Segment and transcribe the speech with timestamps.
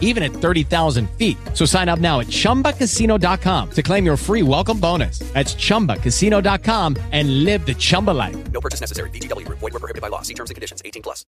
[0.00, 1.36] even at 30,000 feet.
[1.52, 5.18] So sign up now at chumbacasino.com to claim your free welcome bonus.
[5.34, 8.36] That's chumbacasino.com and live the Chumba life.
[8.52, 9.10] No purchase necessary.
[9.10, 9.58] VGW Group.
[9.58, 10.22] Void were prohibited by law.
[10.22, 10.80] See terms and conditions.
[10.84, 11.26] 18 plus.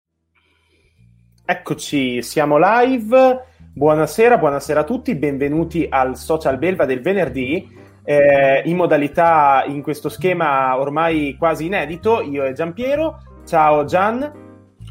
[1.45, 3.45] Eccoci, siamo live.
[3.73, 5.15] Buonasera, buonasera a tutti.
[5.15, 7.79] Benvenuti al Social Belva del venerdì.
[8.03, 13.21] Eh, in modalità in questo schema ormai quasi inedito, io e Giampiero.
[13.45, 14.19] Ciao Gian.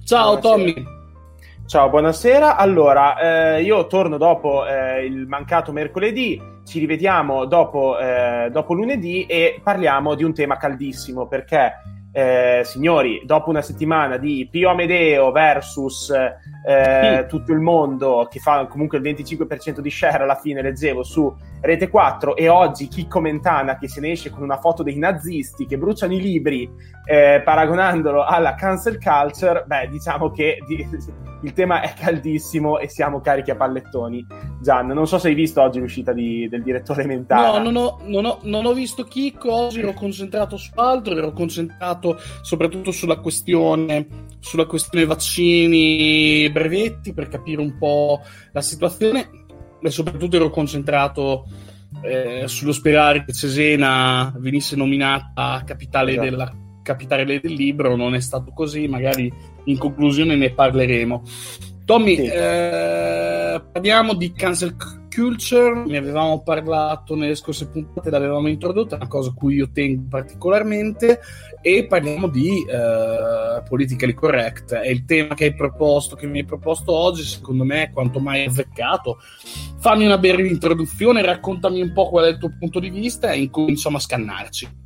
[0.05, 0.41] Ciao Buonasera.
[0.41, 0.99] Tommy.
[1.71, 2.57] Ciao, buonasera.
[2.57, 9.25] Allora, eh, io torno dopo eh, il mancato mercoledì, ci rivediamo dopo, eh, dopo lunedì
[9.27, 11.75] e parliamo di un tema caldissimo perché,
[12.13, 18.67] eh, signori, dopo una settimana di Pio Amedeo versus eh, tutto il mondo, che fa
[18.67, 23.79] comunque il 25% di share alla fine, leggevo su Rete 4, e oggi Chicco Mentana
[23.79, 26.69] che se ne esce con una foto dei nazisti che bruciano i libri
[27.05, 30.87] eh, paragonandolo alla cancel culture, beh, diciamo che di-
[31.43, 34.27] il tema è caldissimo e siamo carichi a pallettoni.
[34.61, 37.59] Gian, non so se hai visto oggi l'uscita di- del direttore Mentana.
[37.59, 41.33] No, non ho, non, ho, non ho visto Chicco, oggi ero concentrato su altro, ero
[41.33, 42.00] concentrato
[42.43, 44.07] soprattutto sulla questione,
[44.39, 48.21] sulla questione vaccini e brevetti per capire un po'
[48.53, 49.29] la situazione
[49.83, 51.47] e soprattutto ero concentrato
[52.03, 56.29] eh, sullo sperare che Cesena venisse nominata capitale, Esatto.
[56.29, 59.33] della, capitale del libro, non è stato così, magari
[59.65, 61.23] in conclusione ne parleremo.
[61.85, 62.25] Tommy, Sì.
[62.27, 63.20] eh,
[63.59, 64.77] parliamo di cancel
[65.13, 70.05] culture, ne avevamo parlato nelle scorse puntate, l'avevamo introdotta, una cosa a cui io tengo
[70.09, 71.21] particolarmente,
[71.61, 74.75] e parliamo di eh, politically correct.
[74.75, 78.21] È il tema che hai proposto, che mi hai proposto oggi, secondo me è quanto
[78.21, 79.19] mai azzeccato.
[79.79, 83.41] Fammi una breve introduzione, raccontami un po' qual è il tuo punto di vista e
[83.41, 84.80] incominciamo a scannarci.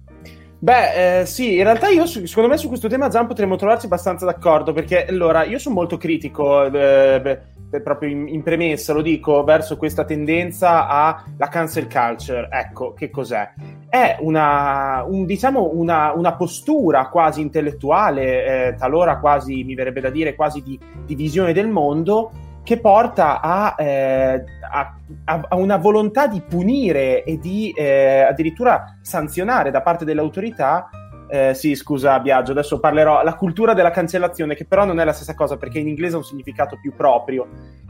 [0.64, 4.24] Beh, eh, sì, in realtà io secondo me su questo tema Gian potremmo trovarci abbastanza
[4.24, 7.20] d'accordo perché allora io sono molto critico, eh,
[7.68, 12.48] beh, proprio in, in premessa lo dico, verso questa tendenza alla cancel culture.
[12.50, 13.52] Ecco, che cos'è?
[13.90, 20.08] È una, un, diciamo una, una postura quasi intellettuale, eh, talora quasi, mi verrebbe da
[20.08, 22.30] dire, quasi di, di visione del mondo
[22.64, 24.42] che porta a, eh,
[24.72, 30.88] a- a- una volontà di punire e di eh, addirittura sanzionare da parte delle autorità.
[31.26, 33.22] eh, sì, scusa, Biagio, adesso parlerò.
[33.22, 36.18] La cultura della cancellazione, che però non è la stessa cosa perché in inglese ha
[36.18, 37.48] un significato più proprio.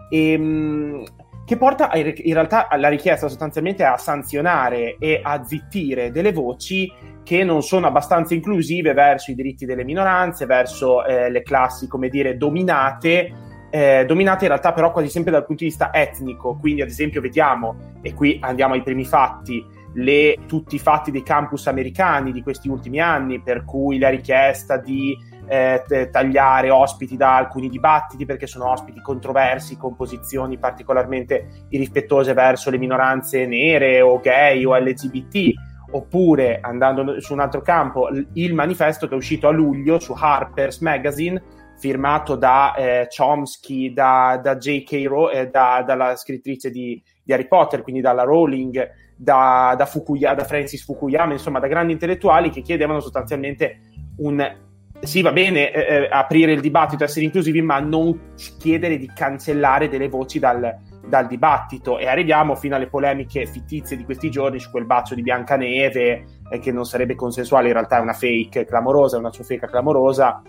[0.08, 1.02] Ehm,
[1.44, 6.90] che porta a- in realtà alla richiesta sostanzialmente a sanzionare e a zittire delle voci
[7.22, 12.08] che non sono abbastanza inclusive verso i diritti delle minoranze, verso eh, le classi, come
[12.08, 13.32] dire, dominate
[13.74, 17.20] eh, dominate in realtà però quasi sempre dal punto di vista etnico, quindi ad esempio
[17.20, 22.40] vediamo, e qui andiamo ai primi fatti, le- tutti i fatti dei campus americani di
[22.40, 25.18] questi ultimi anni, per cui la richiesta di
[25.48, 32.32] eh, t- tagliare ospiti da alcuni dibattiti perché sono ospiti controversi con posizioni particolarmente irrispettose
[32.32, 35.52] verso le minoranze nere o gay o LGBT
[35.90, 40.78] oppure andando su un altro campo il manifesto che è uscito a luglio su Harper's
[40.78, 41.42] Magazine
[41.76, 45.04] firmato da eh, Chomsky, da, da J.K.
[45.06, 50.34] Row- eh, da- dalla scrittrice di, di Harry Potter, quindi dalla Rowling, da, da, Fukuya-
[50.34, 53.80] da Francis Fukuyama, insomma da grandi intellettuali che chiedevano sostanzialmente
[54.18, 54.62] un
[55.00, 59.88] sì, va bene eh, eh, aprire il dibattito, essere inclusivi, ma non chiedere di cancellare
[59.88, 61.98] delle voci dal, dal dibattito.
[61.98, 66.58] E arriviamo fino alle polemiche fittizie di questi giorni su quel bacio di Biancaneve, eh,
[66.58, 70.42] che non sarebbe consensuale, in realtà è una fake clamorosa, una ciofeca clamorosa,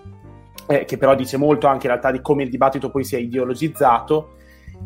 [0.67, 4.33] eh, che però dice molto anche in realtà di come il dibattito poi sia ideologizzato.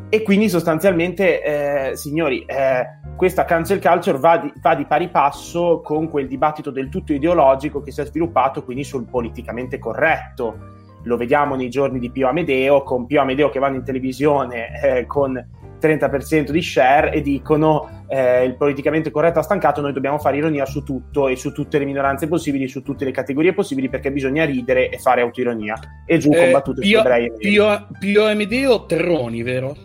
[0.09, 1.43] E quindi sostanzialmente,
[1.91, 2.85] eh, signori, eh,
[3.15, 7.81] questa cancel culture va di, va di pari passo con quel dibattito del tutto ideologico
[7.81, 10.77] che si è sviluppato quindi sul politicamente corretto.
[11.03, 15.05] Lo vediamo nei giorni di Pio Amedeo, con Pio Amedeo che vanno in televisione eh,
[15.05, 15.43] con
[15.79, 20.65] 30% di share e dicono eh, il politicamente corretto ha stancato, noi dobbiamo fare ironia
[20.65, 24.45] su tutto e su tutte le minoranze possibili, su tutte le categorie possibili perché bisogna
[24.45, 25.77] ridere e fare autoironia.
[26.05, 27.03] E giù Eh, combattute su Pio.
[27.37, 29.75] Pio, Pio Amedeo Terroni, vero?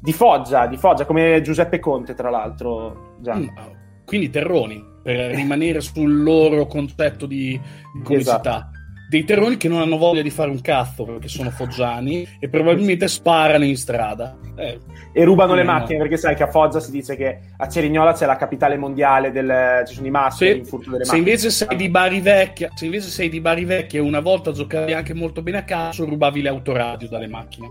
[0.00, 3.16] Di Foggia, di Foggia, come Giuseppe Conte, tra l'altro.
[3.28, 3.46] Mm,
[4.04, 7.60] Quindi Terroni, per rimanere sul loro concetto di,
[8.02, 8.70] comicità.
[9.12, 13.08] Dei terroni che non hanno voglia di fare un cazzo perché sono foggiani e probabilmente
[13.08, 14.38] sparano in strada.
[14.56, 14.78] Eh,
[15.12, 18.24] e rubano le macchine perché sai che a Foggia si dice che a Cerignola c'è
[18.24, 21.76] la capitale mondiale del ci sono i maschi Se, in furto delle se invece sei
[21.76, 25.42] di Bari Vecchia, se invece sei di Bari Vecchia e una volta giocavi anche molto
[25.42, 27.68] bene a calcio, rubavi le autoradio dalle macchine.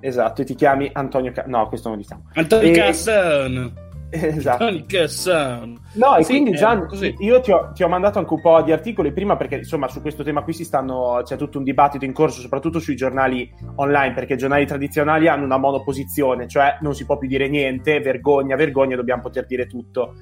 [0.00, 3.86] esatto e ti chiami Antonio Ca- no questo non lo diciamo Antonio E- Casson.
[4.10, 5.80] Esatto Antonio Casson.
[5.94, 6.88] No, e Sì, quindi eh, Gian,
[7.18, 10.00] io ti ho, ti ho mandato anche un po' di articoli prima perché insomma su
[10.00, 14.14] questo tema qui si stanno, c'è tutto un dibattito in corso, soprattutto sui giornali online,
[14.14, 18.56] perché i giornali tradizionali hanno una monoposizione, cioè non si può più dire niente, vergogna,
[18.56, 20.14] vergogna, dobbiamo poter dire tutto.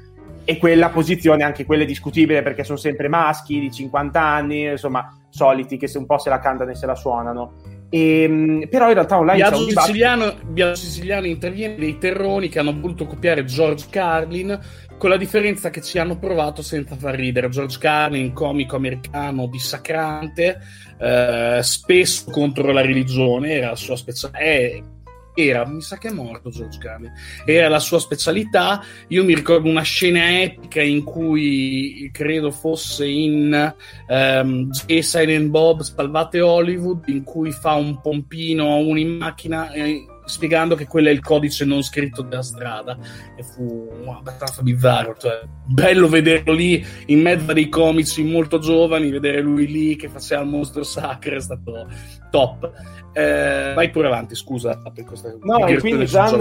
[0.44, 5.12] E quella posizione, anche quella è discutibile perché sono sempre maschi di 50 anni, insomma,
[5.29, 7.55] soliti che se un po' se la cantano e se la suonano.
[7.88, 9.81] E, però in realtà online c'è un Biagio dibattito.
[9.87, 14.59] Siciliano, Biagio Siciliano interviene dei terroni che hanno voluto copiare George Carlin
[14.99, 17.49] con la differenza che ci hanno provato senza far ridere.
[17.49, 20.59] George Carlin, comico americano dissacrante,
[20.99, 24.94] eh, spesso contro la religione, era la sua specialità.
[25.37, 27.12] Era, mi sa che è morto George Carlin,
[27.44, 28.83] era la sua specialità.
[29.09, 33.75] Io mi ricordo una scena epica in cui credo fosse in
[34.09, 34.71] um.
[34.73, 39.71] Silent Bob Salvate Hollywood, in cui fa un pompino a uno in macchina.
[39.73, 42.99] Eh, spiegando che quello è il codice non scritto della strada.
[43.37, 49.11] E fu abbastanza bizzarro cioè, bello vederlo lì in mezzo a dei comici molto giovani
[49.11, 51.88] vedere lui lì che faceva il mostro sacro è stato
[52.31, 52.70] top.
[53.12, 56.38] Eh, vai pure avanti scusa per questa no e quindi, Gian,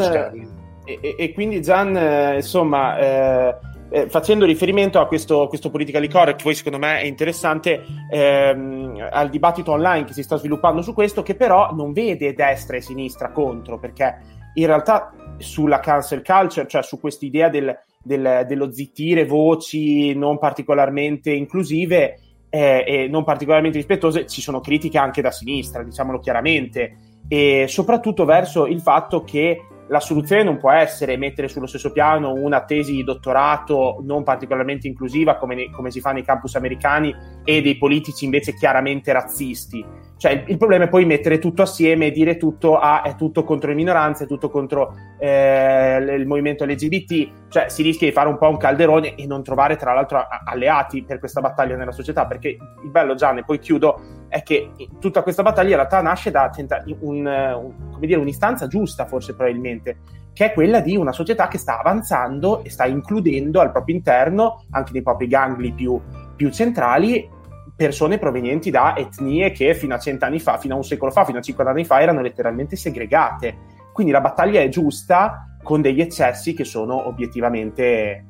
[0.83, 3.55] e, e, quindi Gian eh, insomma eh,
[3.95, 9.29] eh, facendo riferimento a questo, questo politically correct, poi secondo me è interessante ehm, al
[9.29, 13.31] dibattito online che si sta sviluppando su questo, che però non vede destra e sinistra
[13.31, 14.17] contro, perché
[14.55, 21.31] in realtà sulla cancel culture, cioè su quest'idea del, del, dello zittire voci non particolarmente
[21.31, 22.19] inclusive
[22.49, 26.95] eh, e non particolarmente rispettose, ci sono critiche anche da sinistra, diciamolo chiaramente,
[27.27, 32.33] e soprattutto verso il fatto che la soluzione non può essere mettere sullo stesso piano
[32.33, 37.13] una tesi di dottorato non particolarmente inclusiva come, ne, come si fa nei campus americani
[37.43, 39.85] e dei politici invece chiaramente razzisti.
[40.17, 43.43] Cioè il, il, problema è poi mettere tutto assieme e dire tutto a, è tutto
[43.43, 48.29] contro le minoranze, è tutto contro eh, il movimento LGBT, cioè si rischia di fare
[48.29, 51.91] un po' un calderone e non trovare tra l'altro a, alleati per questa battaglia nella
[51.91, 56.01] società, perché il bello Gian, e poi chiudo, è che tutta questa battaglia in realtà
[56.01, 59.97] nasce da tenta- un, un, dire, un'istanza giusta forse probabilmente,
[60.31, 64.65] che è quella di una società che sta avanzando e sta includendo al proprio interno,
[64.71, 65.99] anche nei propri gangli più,
[66.35, 67.29] più centrali,
[67.75, 71.39] persone provenienti da etnie che fino a cent'anni fa, fino a un secolo fa, fino
[71.39, 73.73] a 50 anni fa erano letteralmente segregate.
[73.91, 78.25] Quindi la battaglia è giusta con degli eccessi che sono obiettivamente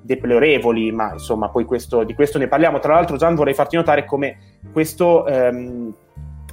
[0.00, 2.78] deplorevoli, ma insomma poi questo, di questo ne parliamo.
[2.78, 4.38] Tra l'altro Gian vorrei farti notare come
[4.72, 5.94] questo, ehm,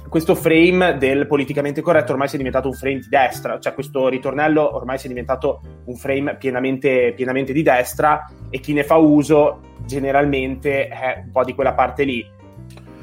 [0.08, 4.76] questo frame del politicamente corretto ormai sia diventato un frame di destra, cioè questo ritornello
[4.76, 10.88] ormai sia diventato un frame pienamente, pienamente di destra e chi ne fa uso generalmente
[10.88, 12.24] è un po' di quella parte lì.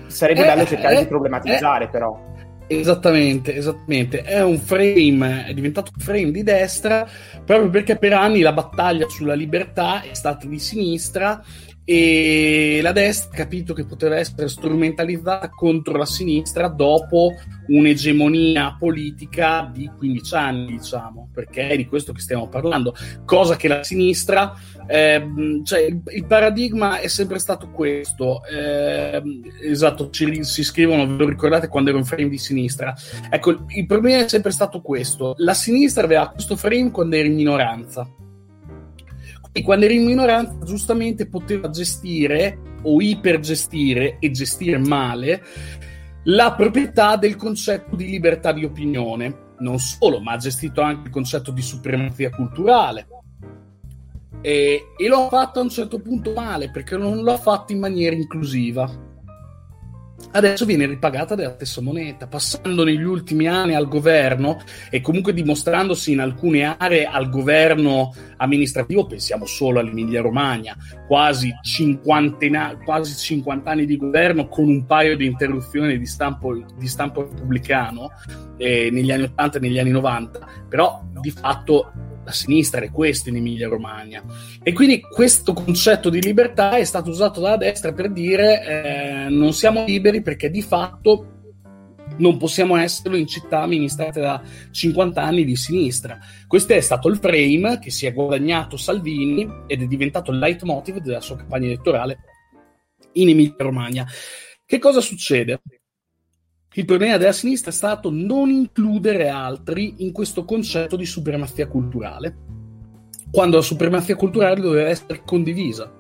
[0.08, 2.30] Sarebbe eh, bello cercare eh, di problematizzare, eh, però.
[2.68, 4.22] Esattamente, esattamente.
[4.22, 7.06] È un frame, è diventato un frame di destra
[7.44, 11.44] proprio perché per anni la battaglia sulla libertà è stata di sinistra
[11.84, 17.34] e la destra ha capito che poteva essere strumentalizzata contro la sinistra dopo
[17.68, 22.94] un'egemonia politica di 15 anni, diciamo, perché è di questo che stiamo parlando,
[23.26, 24.54] cosa che la sinistra,
[24.86, 25.26] eh,
[25.64, 29.22] cioè il, il, paradigma è sempre stato questo, eh,
[29.64, 32.94] esatto, ci, si scrivono, ve lo ricordate quando era un frame di sinistra,
[33.30, 37.36] ecco, il problema è sempre stato questo, la sinistra aveva questo frame quando era in
[37.36, 38.08] minoranza,
[39.52, 45.44] e quando eri in minoranza giustamente poteva gestire o ipergestire e gestire male
[46.24, 49.50] la proprietà del concetto di libertà di opinione.
[49.60, 53.08] Non solo, ma ha gestito anche il concetto di supremazia culturale.
[54.42, 57.80] E, e lo fatto a un certo punto male perché non lo ha fatto in
[57.80, 58.90] maniera inclusiva
[60.32, 66.12] adesso viene ripagata della stessa moneta, passando negli ultimi anni al governo e comunque dimostrandosi
[66.12, 70.76] in alcune aree al governo amministrativo, pensiamo solo all'Emilia Romagna,
[71.08, 71.54] quasi,
[72.84, 78.10] quasi 50 anni di governo con un paio di interruzioni di stampo, di stampo repubblicano
[78.58, 81.92] eh, negli anni 80 e negli anni 90, però di fatto
[82.24, 84.24] la sinistra è questo in Emilia Romagna
[84.62, 89.54] e quindi questo concetto di libertà è stato usato dalla destra per dire eh, non
[89.54, 91.28] siamo liberi perché di fatto
[92.18, 96.20] non possiamo esserlo in città amministrate da 50 anni di sinistra.
[96.46, 100.98] Questo è stato il frame che si è guadagnato Salvini ed è diventato il leitmotiv
[100.98, 102.20] della sua campagna elettorale
[103.14, 104.08] in Emilia Romagna
[104.66, 105.62] Che cosa succede?
[106.74, 112.38] Il problema della sinistra è stato non includere altri in questo concetto di supremazia culturale,
[113.30, 115.92] quando la supremazia culturale doveva essere condivisa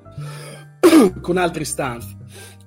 [1.20, 2.16] con altre istanze.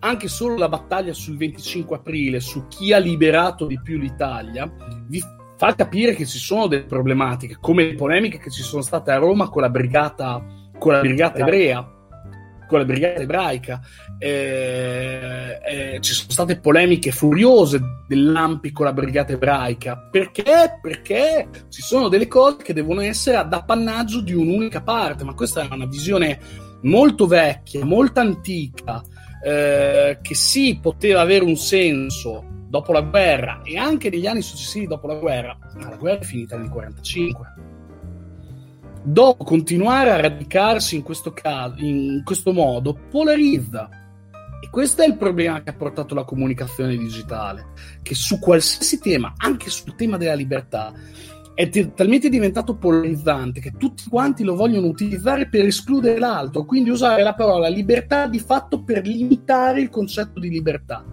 [0.00, 4.70] Anche solo la battaglia sul 25 aprile su chi ha liberato di più l'Italia
[5.06, 5.22] vi
[5.56, 9.16] fa capire che ci sono delle problematiche, come le polemiche che ci sono state a
[9.16, 10.44] Roma con la brigata,
[10.78, 11.93] con la brigata ebrea,
[12.66, 13.80] con la brigata ebraica.
[14.18, 19.96] Eh, eh, ci sono state polemiche furiose dell'Ampi con la brigata ebraica.
[19.96, 20.78] Perché?
[20.80, 25.62] Perché ci sono delle cose che devono essere ad appannaggio di un'unica parte, ma questa
[25.62, 26.38] è una visione
[26.82, 29.02] molto vecchia, molto antica,
[29.44, 34.86] eh, che sì, poteva avere un senso dopo la guerra e anche negli anni successivi
[34.86, 37.73] dopo la guerra, ma la guerra è finita nel 1945
[39.04, 43.88] dopo continuare a radicarsi in questo, caso, in questo modo, polarizza.
[44.60, 49.34] E questo è il problema che ha portato la comunicazione digitale, che su qualsiasi tema,
[49.36, 50.92] anche sul tema della libertà,
[51.54, 56.90] è t- talmente diventato polarizzante che tutti quanti lo vogliono utilizzare per escludere l'altro, quindi
[56.90, 61.04] usare la parola libertà di fatto per limitare il concetto di libertà.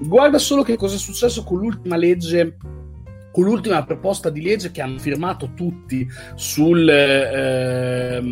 [0.00, 2.56] Guarda solo che cosa è successo con l'ultima legge
[3.38, 6.04] con l'ultima proposta di legge che hanno firmato tutti
[6.34, 8.26] sul ehm,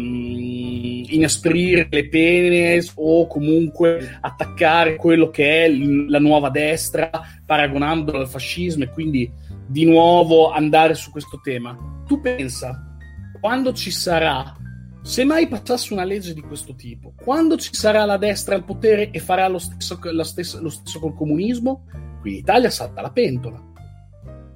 [1.10, 7.08] inasprire le pene o comunque attaccare quello che è la nuova destra,
[7.46, 9.30] paragonandolo al fascismo e quindi
[9.64, 12.02] di nuovo andare su questo tema.
[12.04, 12.96] Tu pensa,
[13.40, 14.56] quando ci sarà,
[15.02, 19.12] se mai passasse una legge di questo tipo, quando ci sarà la destra al potere
[19.12, 21.84] e farà lo stesso, lo stesso, lo stesso col comunismo,
[22.20, 23.74] qui in Italia salta la pentola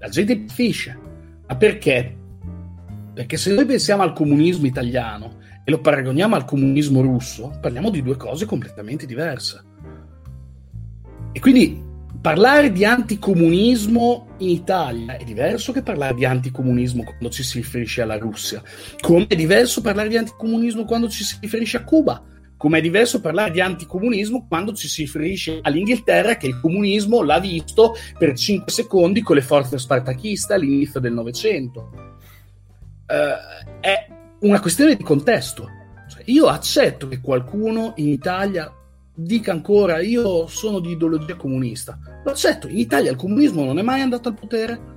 [0.01, 0.99] la gente impazzisce.
[1.47, 2.17] Ma perché?
[3.13, 8.03] Perché se noi pensiamo al comunismo italiano e lo paragoniamo al comunismo russo, parliamo di
[8.03, 9.63] due cose completamente diverse.
[11.33, 11.89] E quindi
[12.21, 18.03] parlare di anticomunismo in Italia è diverso che parlare di anticomunismo quando ci si riferisce
[18.03, 18.63] alla Russia,
[19.01, 22.23] come è diverso parlare di anticomunismo quando ci si riferisce a Cuba,
[22.61, 27.41] come è diverso parlare di anticomunismo quando ci si riferisce all'Inghilterra che il comunismo l'ha
[27.41, 31.91] visto per 5 secondi con le forze spartachiste all'inizio del Novecento.
[33.07, 34.07] Uh, è
[34.41, 35.71] una questione di contesto.
[36.07, 38.71] Cioè, io accetto che qualcuno in Italia
[39.15, 41.99] dica ancora io sono di ideologia comunista.
[42.23, 44.90] Lo accetto, in Italia il comunismo non è mai andato al potere,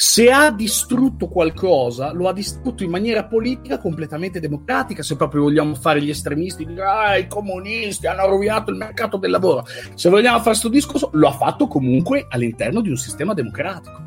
[0.00, 5.02] se ha distrutto qualcosa, lo ha distrutto in maniera politica completamente democratica.
[5.02, 9.66] Se proprio vogliamo fare gli estremisti, ah, i comunisti hanno rovinato il mercato del lavoro.
[9.94, 14.00] Se vogliamo fare questo discorso, lo ha fatto comunque all'interno di un sistema democratico.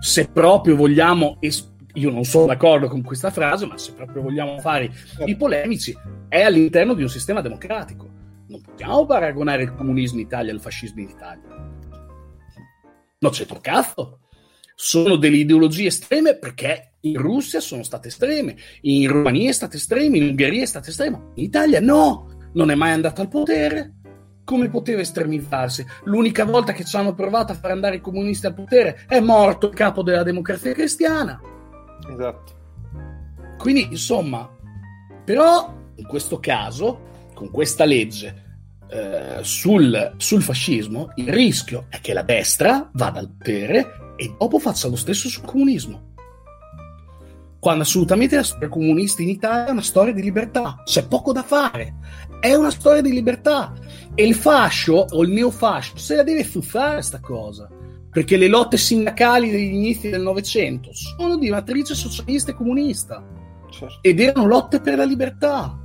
[0.00, 4.58] Se proprio vogliamo es- io non sono d'accordo con questa frase, ma se proprio vogliamo
[4.58, 4.90] fare
[5.26, 5.96] i polemici,
[6.28, 8.08] è all'interno di un sistema democratico.
[8.48, 11.48] Non possiamo paragonare il comunismo in Italia al fascismo in Italia.
[13.20, 14.18] Non c'è un cazzo
[14.74, 20.16] sono delle ideologie estreme perché in Russia sono state estreme, in Romania è stata estrema,
[20.16, 23.92] in Ungheria è stata estrema, in Italia no, non è mai andato al potere.
[24.44, 25.86] Come poteva estremizzarsi?
[26.04, 29.68] L'unica volta che ci hanno provato a far andare i comunisti al potere è morto
[29.68, 31.40] il capo della democrazia cristiana.
[32.10, 32.52] Esatto.
[33.56, 34.54] Quindi, insomma,
[35.24, 38.43] però in questo caso, con questa legge,
[38.88, 44.58] eh, sul, sul, fascismo, il rischio è che la destra vada al potere e dopo
[44.58, 46.12] faccia lo stesso sul comunismo.
[47.58, 51.42] Quando assolutamente la storia comunista in Italia è una storia di libertà, c'è poco da
[51.42, 51.94] fare,
[52.38, 53.72] è una storia di libertà.
[54.14, 57.68] E il fascio o il neofascio se la deve fuffare sta cosa,
[58.10, 63.24] perché le lotte sindacali degli inizi del Novecento sono di matrice socialista e comunista
[63.70, 63.98] certo.
[64.02, 65.78] ed erano lotte per la libertà.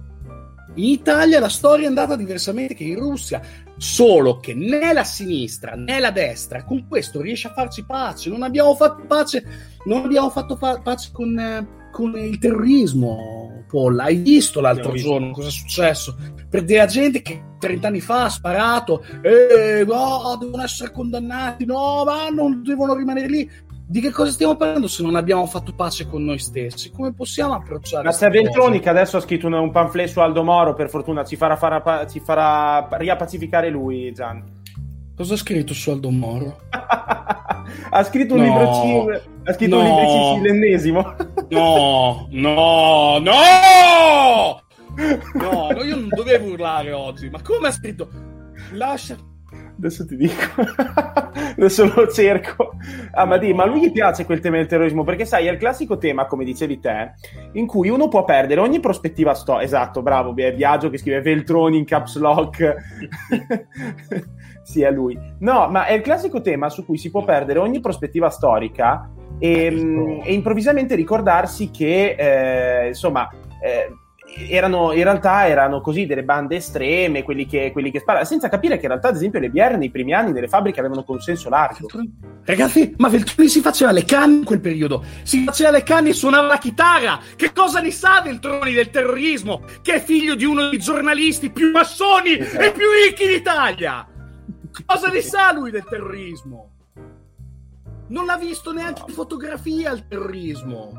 [0.75, 3.41] In Italia la storia è andata diversamente che in Russia.
[3.77, 8.29] Solo che né la sinistra né la destra con questo riesce a farci pace.
[8.29, 9.43] Non abbiamo fatto pace,
[9.85, 13.63] non abbiamo fatto fa- pace con, con, il terrorismo.
[13.69, 15.07] Paul, hai visto l'altro visto.
[15.07, 16.15] giorno cosa è successo?
[16.49, 22.03] Per della gente che 30 anni fa ha sparato, eh, no, devono essere condannati, no,
[22.03, 23.49] ma non devono rimanere lì
[23.89, 26.91] di che cosa stiamo parlando se non abbiamo fatto pace con noi stessi?
[26.91, 28.03] Come possiamo approcciare?
[28.03, 31.25] Ma se Ventroni, che adesso ha scritto un, un pamphlet su Aldo Moro, per fortuna
[31.25, 34.43] ci farà, farà, ci farà riappacificare lui, Gian.
[35.15, 36.59] Cosa ha scritto su Aldo Moro?
[36.69, 41.15] ha scritto un no, libro ha scritto no, un libro l'ennesimo.
[41.49, 44.61] no, no, no!
[45.33, 48.07] No, io non dovevo urlare oggi, ma come ha scritto?
[48.73, 49.17] Lascia
[49.79, 50.33] Adesso ti dico,
[51.55, 52.71] adesso lo cerco.
[53.11, 55.57] Ah, ma, di, ma lui gli piace quel tema del terrorismo perché, sai, è il
[55.57, 57.13] classico tema, come dicevi te,
[57.53, 59.63] in cui uno può perdere ogni prospettiva storica.
[59.63, 62.75] Esatto, bravo, Biagio che scrive Veltroni in caps lock.
[64.63, 65.17] sì, è lui.
[65.39, 69.09] No, ma è il classico tema su cui si può perdere ogni prospettiva storica
[69.39, 73.29] e, mm, e improvvisamente ricordarsi che, eh, insomma.
[73.63, 73.93] Eh,
[74.47, 78.75] erano, in realtà erano così delle bande estreme, quelli che, quelli che sparavano, senza capire
[78.75, 81.87] che in realtà, ad esempio, le BR nei primi anni nelle fabbriche avevano consenso largo.
[82.43, 86.13] Ragazzi, ma Veltroni si faceva le canne in quel periodo, si faceva le canne e
[86.13, 87.19] suonava la chitarra.
[87.35, 89.63] Che cosa ne sa Veltroni del terrorismo?
[89.81, 92.63] Che è figlio di uno dei giornalisti più massoni esatto.
[92.63, 94.07] e più ricchi d'Italia.
[94.85, 96.71] Cosa ne sa lui del terrorismo?
[98.07, 100.91] Non l'ha visto neanche in fotografia il terrorismo.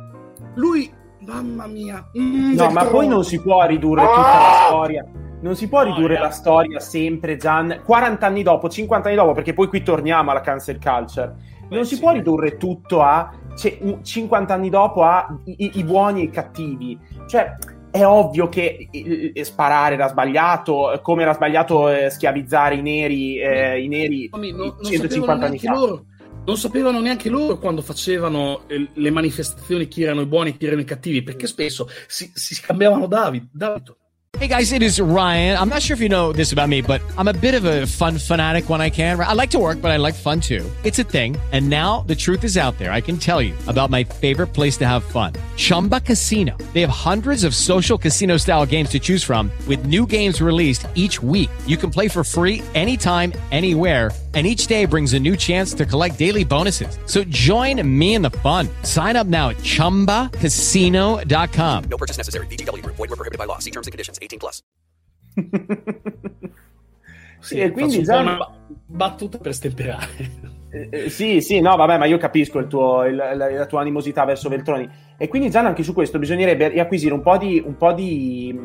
[0.54, 0.92] Lui
[1.26, 2.04] Mamma mia.
[2.18, 4.66] Mm, no, ma poi non si può ridurre tutta la ah!
[4.66, 5.06] storia.
[5.42, 9.32] Non si può ridurre no, la storia sempre, Gian, 40 anni dopo, 50 anni dopo,
[9.32, 11.34] perché poi qui torniamo alla cancel culture.
[11.68, 12.00] Non Beh, si sì.
[12.00, 16.98] può ridurre tutto a cioè, 50 anni dopo a i, i buoni e i cattivi.
[17.26, 17.56] Cioè,
[17.90, 23.82] è ovvio che eh, sparare era sbagliato, come era sbagliato eh, schiavizzare i neri, eh,
[23.82, 25.72] i neri no, 150 anni fa.
[25.72, 26.04] Loro
[26.44, 30.80] non sapevano neanche loro quando facevano le manifestazioni chi erano i buoni e chi erano
[30.80, 33.94] i cattivi, perché spesso si, si scambiavano David, David.
[34.38, 35.58] Hey guys, it is Ryan.
[35.58, 37.84] I'm not sure if you know this about me, but I'm a bit of a
[37.86, 39.20] fun fanatic when I can.
[39.20, 40.64] I like to work, but I like fun too.
[40.84, 41.36] It's a thing.
[41.50, 42.92] And now the truth is out there.
[42.92, 45.32] I can tell you about my favorite place to have fun.
[45.56, 46.56] Chumba Casino.
[46.72, 50.86] They have hundreds of social casino style games to choose from with new games released
[50.94, 51.50] each week.
[51.66, 55.84] You can play for free anytime, anywhere and each day brings a new chance to
[55.84, 56.96] collect daily bonuses.
[57.06, 58.68] So join me in the fun.
[58.84, 61.84] Sign up now at ChumbaCasino.com.
[61.90, 62.46] No purchase necessary.
[62.46, 62.86] BGW.
[62.86, 63.58] Void were prohibited by law.
[63.58, 64.20] See terms and conditions.
[64.22, 64.62] 18 plus.
[67.40, 68.20] sì, e quindi già...
[68.20, 68.38] una
[68.86, 70.58] battuta per stemperare.
[70.70, 73.80] Eh, eh, sì, sì, no, vabbè, ma io capisco il tuo, il, la, la, tua
[73.80, 74.88] animosità verso Veltroni.
[75.18, 78.56] E quindi, Gian, anche su questo bisognerebbe riacquisire un po' di, un po' di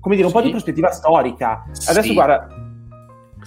[0.00, 0.38] come dire, un sì.
[0.38, 1.64] po' di prospettiva storica.
[1.64, 2.12] Adesso, sì.
[2.12, 2.67] guarda,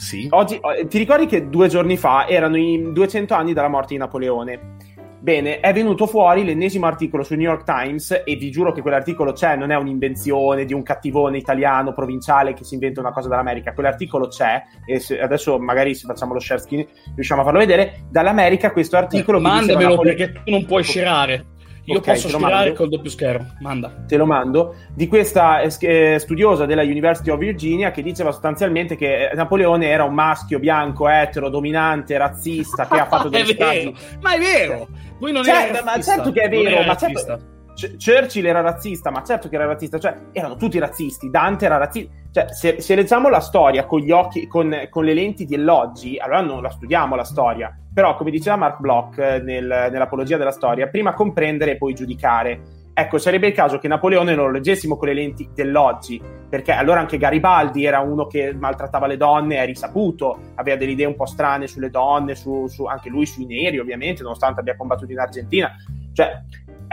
[0.01, 0.27] sì.
[0.31, 4.00] Oggi, eh, ti ricordi che due giorni fa erano i 200 anni dalla morte di
[4.00, 4.77] Napoleone?
[5.20, 9.34] Bene, è venuto fuori l'ennesimo articolo sul New York Times e vi giuro che quell'articolo
[9.34, 13.75] c'è, non è un'invenzione di un cattivone italiano provinciale che si inventa una cosa dall'America,
[13.75, 18.05] quell'articolo c'è e adesso magari se facciamo lo share screen riusciamo a farlo vedere.
[18.10, 19.38] Dall'America questo articolo...
[19.38, 20.15] Eh, mandamelo Napole...
[20.15, 21.46] perché tu non puoi scerare.
[21.85, 23.56] Io okay, posso stirare col doppio schermo.
[23.60, 24.03] Manda.
[24.08, 24.75] Te lo mando.
[24.93, 30.03] Di questa eh, studiosa della University of Virginia che diceva sostanzialmente che eh, Napoleone era
[30.03, 34.88] un maschio bianco, etero, dominante, razzista, che ha fatto delle vero, Ma è vero!
[35.19, 37.60] Lui non certo, era Ma certo che è vero, ma certo...
[37.73, 41.29] Churchill era razzista, ma certo che era razzista, cioè erano tutti razzisti.
[41.29, 42.13] Dante era razzista.
[42.31, 46.41] Cioè, se, se leggiamo la storia con occhi, con, con, le lenti di oggi, allora
[46.41, 47.75] non la studiamo la storia.
[47.93, 52.79] Però, come diceva Mark Bloch eh, nel, nell'apologia della storia, prima comprendere e poi giudicare.
[52.93, 56.99] Ecco, sarebbe il caso che Napoleone non lo leggessimo con le lenti dell'oggi, perché allora
[56.99, 61.25] anche Garibaldi era uno che maltrattava le donne, è risaputo, aveva delle idee un po'
[61.25, 65.71] strane sulle donne, su, su, anche lui sui neri, ovviamente, nonostante abbia combattuto in Argentina.
[66.13, 66.43] Cioè,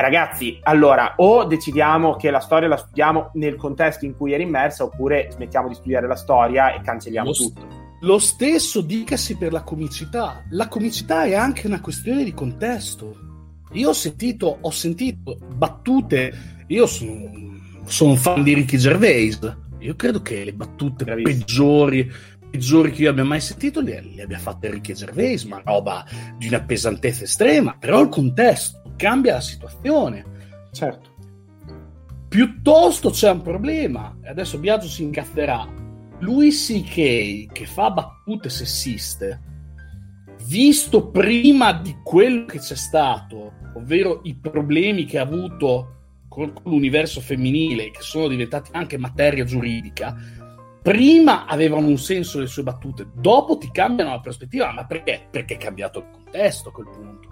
[0.00, 4.84] ragazzi, allora o decidiamo che la storia la studiamo nel contesto in cui era immersa,
[4.84, 7.60] oppure smettiamo di studiare la storia e cancelliamo lo tutto.
[7.60, 10.44] St- lo stesso dicasi per la comicità.
[10.50, 13.16] La comicità è anche una questione di contesto.
[13.72, 16.32] Io ho sentito, ho sentito battute.
[16.68, 17.28] Io sono,
[17.86, 19.40] sono un fan di Ricky Gervais.
[19.80, 21.38] Io credo che le battute Bravissimo.
[21.38, 22.12] peggiori,
[22.48, 26.04] peggiori che io abbia mai sentito le, le abbia fatte Ricky Gervais, ma roba
[26.36, 27.76] di una pesantezza estrema.
[27.80, 30.24] Però il contesto cambia la situazione.
[30.72, 31.14] Certo.
[32.28, 35.66] Piuttosto c'è un problema, e adesso Biagio si incazzerà.
[36.18, 37.52] Louis C.K.
[37.52, 39.40] che fa battute sessiste,
[40.44, 45.94] visto prima di quello che c'è stato, ovvero i problemi che ha avuto
[46.28, 50.14] con l'universo femminile, che sono diventati anche materia giuridica,
[50.82, 55.28] prima avevano un senso le sue battute, dopo ti cambiano la prospettiva, ma perché?
[55.30, 57.28] Perché è cambiato il contesto a quel punto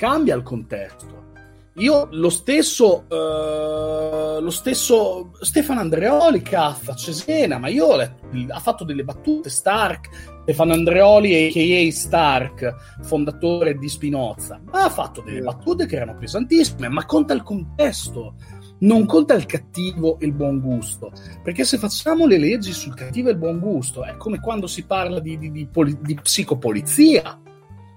[0.00, 1.28] cambia il contesto.
[1.74, 8.58] Io lo stesso, uh, lo stesso Stefano Andreoli, cazzo, Cesena, ma io ho letto, ha
[8.60, 10.08] fatto delle battute Stark,
[10.42, 11.92] Stefano Andreoli a.k.a.
[11.92, 17.42] Stark, fondatore di Spinoza, ma ha fatto delle battute che erano pesantissime, ma conta il
[17.42, 18.36] contesto,
[18.78, 23.28] non conta il cattivo e il buon gusto, perché se facciamo le leggi sul cattivo
[23.28, 27.38] e il buon gusto è come quando si parla di, di, di, poli, di psicopolizia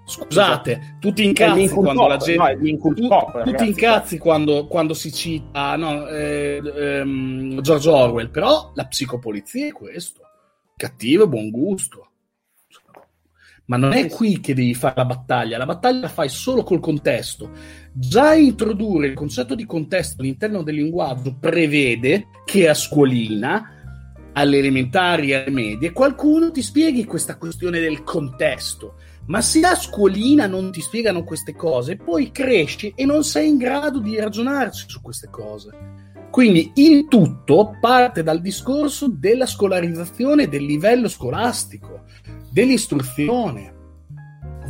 [0.05, 2.57] Scusate, tutti incazzi quando la gente.
[2.59, 8.71] No, tu, pop, tutti incazzi quando, quando, si cita no, eh, ehm, George Orwell, però
[8.75, 10.21] la psicopolizia è questo:
[10.75, 12.07] cattivo e buon gusto.
[13.65, 16.81] Ma non è qui che devi fare la battaglia, la battaglia la fai solo col
[16.81, 17.51] contesto.
[17.93, 25.31] Già introdurre il concetto di contesto all'interno del linguaggio prevede che a scuolina, alle elementari
[25.31, 28.95] e alle medie, qualcuno ti spieghi questa questione del contesto.
[29.25, 33.57] Ma se a scuolina non ti spiegano queste cose, poi cresci e non sei in
[33.57, 35.71] grado di ragionarci su queste cose.
[36.29, 42.05] Quindi il tutto parte dal discorso della scolarizzazione del livello scolastico,
[42.51, 43.71] dell'istruzione.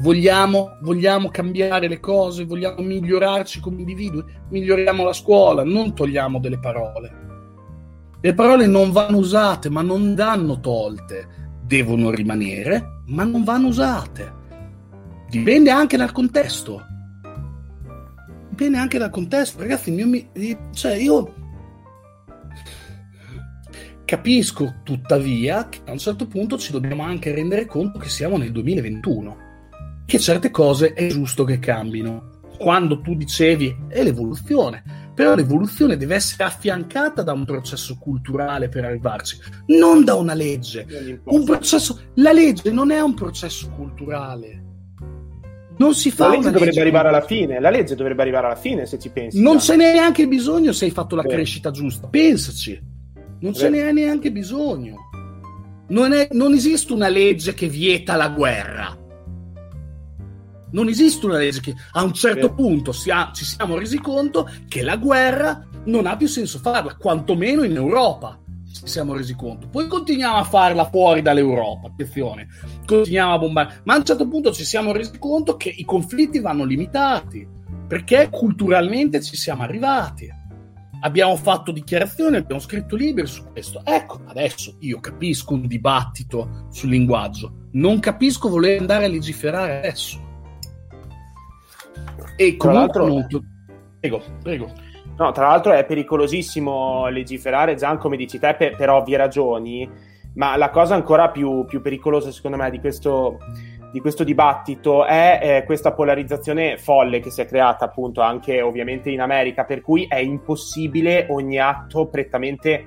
[0.02, 6.60] Vogliamo, vogliamo, cambiare le cose, vogliamo migliorarci come individui, miglioriamo la scuola, non togliamo delle
[6.60, 7.22] parole.
[8.20, 11.28] Le parole non vanno usate, ma non danno tolte.
[11.66, 14.42] Devono rimanere, ma non vanno usate.
[15.34, 16.86] Dipende anche dal contesto.
[18.50, 19.60] Dipende anche dal contesto.
[19.62, 20.30] Ragazzi, io, mi,
[20.76, 21.34] cioè io
[24.06, 28.52] capisco tuttavia che a un certo punto ci dobbiamo anche rendere conto che siamo nel
[28.52, 29.38] 2021,
[30.06, 32.42] che certe cose è giusto che cambino.
[32.60, 34.84] Quando tu dicevi è l'evoluzione,
[35.16, 41.22] però l'evoluzione deve essere affiancata da un processo culturale per arrivarci, non da una legge.
[41.24, 44.63] Un processo, la legge non è un processo culturale.
[45.78, 47.60] Non si fa la legge dovrebbe legge arrivare alla fine.
[47.60, 49.42] La legge dovrebbe arrivare alla fine se ci pensi.
[49.42, 51.28] Non ce n'è neanche bisogno se hai fatto la Sì.
[51.30, 52.08] crescita giusta.
[52.08, 52.80] Pensaci.
[53.40, 53.70] Non ce Sì.
[53.72, 55.10] n'è neanche bisogno.
[55.90, 58.98] Non, è- non esiste una legge che vieta la guerra.
[60.72, 62.54] Non esiste una legge che a un certo Sì.
[62.56, 66.96] punto si ha- ci siamo resi conto che la guerra non ha più senso farla,
[66.96, 68.40] quantomeno in Europa
[68.74, 69.68] ci siamo resi conto.
[69.68, 72.48] Poi continuiamo a farla fuori dall'Europa, attenzione,
[72.86, 76.40] continuiamo a bombare, ma a un certo punto ci siamo resi conto che i conflitti
[76.40, 77.48] vanno limitati,
[77.88, 80.42] perché culturalmente ci siamo arrivati.
[81.02, 83.82] Abbiamo fatto dichiarazioni, abbiamo scritto libri su questo.
[83.84, 90.22] Ecco, adesso io capisco un dibattito sul linguaggio, non capisco voler andare a legiferare adesso.
[92.38, 93.52] E Tra comunque l'altro- non
[94.00, 94.70] Prego, prego.
[95.16, 99.88] No, tra l'altro è pericolosissimo legiferare, Gian, come dici te, per, per ovvie ragioni,
[100.36, 103.38] ma la cosa ancora più, più pericolosa, secondo me, di questo,
[103.92, 109.12] di questo dibattito è eh, questa polarizzazione folle che si è creata appunto anche ovviamente
[109.12, 112.86] in America, per cui è impossibile ogni atto prettamente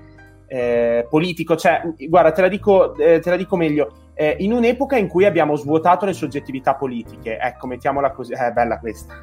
[0.49, 1.55] eh, politico.
[1.55, 4.11] Cioè, guarda, te la dico, eh, te la dico meglio.
[4.15, 8.81] Eh, in un'epoca in cui abbiamo svuotato le soggettività politiche, ecco, mettiamola così, è bella
[8.81, 9.15] questa.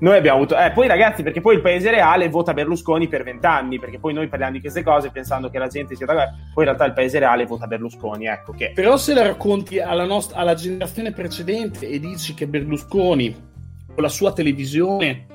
[0.00, 3.78] Noi abbiamo avuto, eh, poi ragazzi, perché poi il paese reale vota Berlusconi per vent'anni,
[3.78, 6.64] perché poi noi parliamo di queste cose pensando che la gente sia da poi in
[6.64, 10.54] realtà il paese reale vota Berlusconi, ecco che Però se la racconti alla, nostra, alla
[10.54, 13.52] generazione precedente e dici che Berlusconi
[13.94, 15.26] con la sua televisione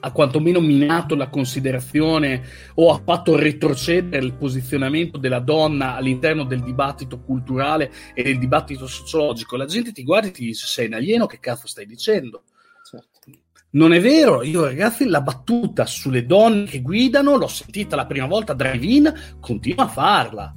[0.00, 2.42] ha quantomeno minato la considerazione
[2.74, 8.86] o ha fatto retrocedere il posizionamento della donna all'interno del dibattito culturale e del dibattito
[8.86, 12.42] sociologico, la gente ti guarda e ti dice sei un alieno, che cazzo stai dicendo?
[13.76, 18.24] Non è vero, io ragazzi la battuta sulle donne che guidano l'ho sentita la prima
[18.24, 20.54] volta drive-in, continuo a farla.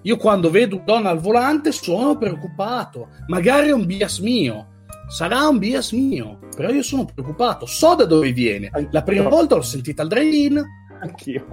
[0.00, 4.68] Io quando vedo una donna al volante sono preoccupato, magari è un bias mio,
[5.06, 8.70] sarà un bias mio, però io sono preoccupato, so da dove viene.
[8.90, 10.64] La prima volta l'ho sentita al drive-in,
[11.02, 11.46] anch'io.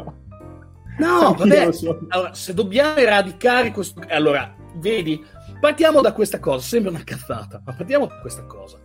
[1.00, 2.00] no, Anch'io vabbè, so.
[2.08, 4.02] allora, se dobbiamo eradicare questo...
[4.08, 5.22] Allora, vedi,
[5.60, 8.80] partiamo da questa cosa, sembra una cazzata, ma partiamo da questa cosa.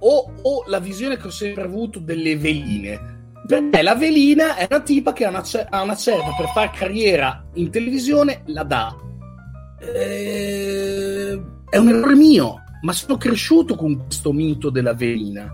[0.00, 3.14] O, o la visione che ho sempre avuto delle veline.
[3.46, 6.70] Per la velina è una tipa che ha una, ce- ha una certa per fare
[6.74, 8.96] carriera in televisione, la dà.
[9.78, 15.48] Eh, è un errore mio, ma sono cresciuto con questo mito della velina.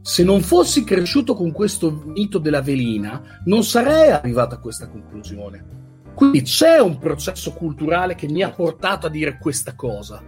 [0.00, 5.76] Se non fossi cresciuto con questo mito della velina, non sarei arrivato a questa conclusione.
[6.14, 10.22] Quindi c'è un processo culturale che mi ha portato a dire questa cosa.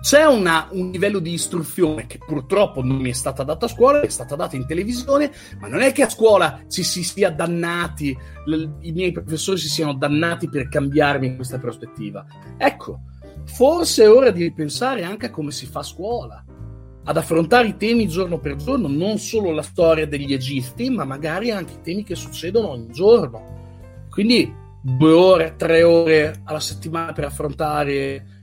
[0.00, 4.00] C'è una- un livello di istruzione che purtroppo non mi è stata data a scuola,
[4.00, 8.16] è stata data in televisione, ma non è che a scuola ci si sia dannati,
[8.46, 12.24] l- i miei professori si siano dannati per cambiarmi questa prospettiva.
[12.56, 13.00] Ecco,
[13.46, 16.44] forse è ora di pensare anche a come si fa a scuola,
[17.04, 21.50] ad affrontare i temi giorno per giorno, non solo la storia degli egizi, ma magari
[21.50, 23.56] anche i temi che succedono ogni giorno.
[24.10, 28.37] Quindi due ore, tre ore alla settimana per affrontare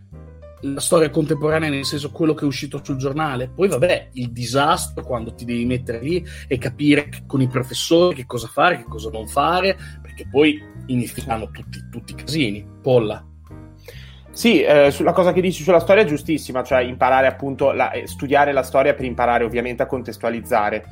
[0.74, 3.50] la storia contemporanea, nel senso quello che è uscito sul giornale.
[3.50, 8.26] Poi, vabbè, il disastro quando ti devi mettere lì e capire con i professori che
[8.26, 12.66] cosa fare, che cosa non fare, perché poi inizieranno tutti, tutti i casini.
[12.82, 13.24] Polla.
[14.32, 18.06] Sì, eh, sulla cosa che dici sulla storia è giustissima, cioè imparare appunto, la- eh,
[18.08, 20.84] studiare la storia per imparare ovviamente a contestualizzare.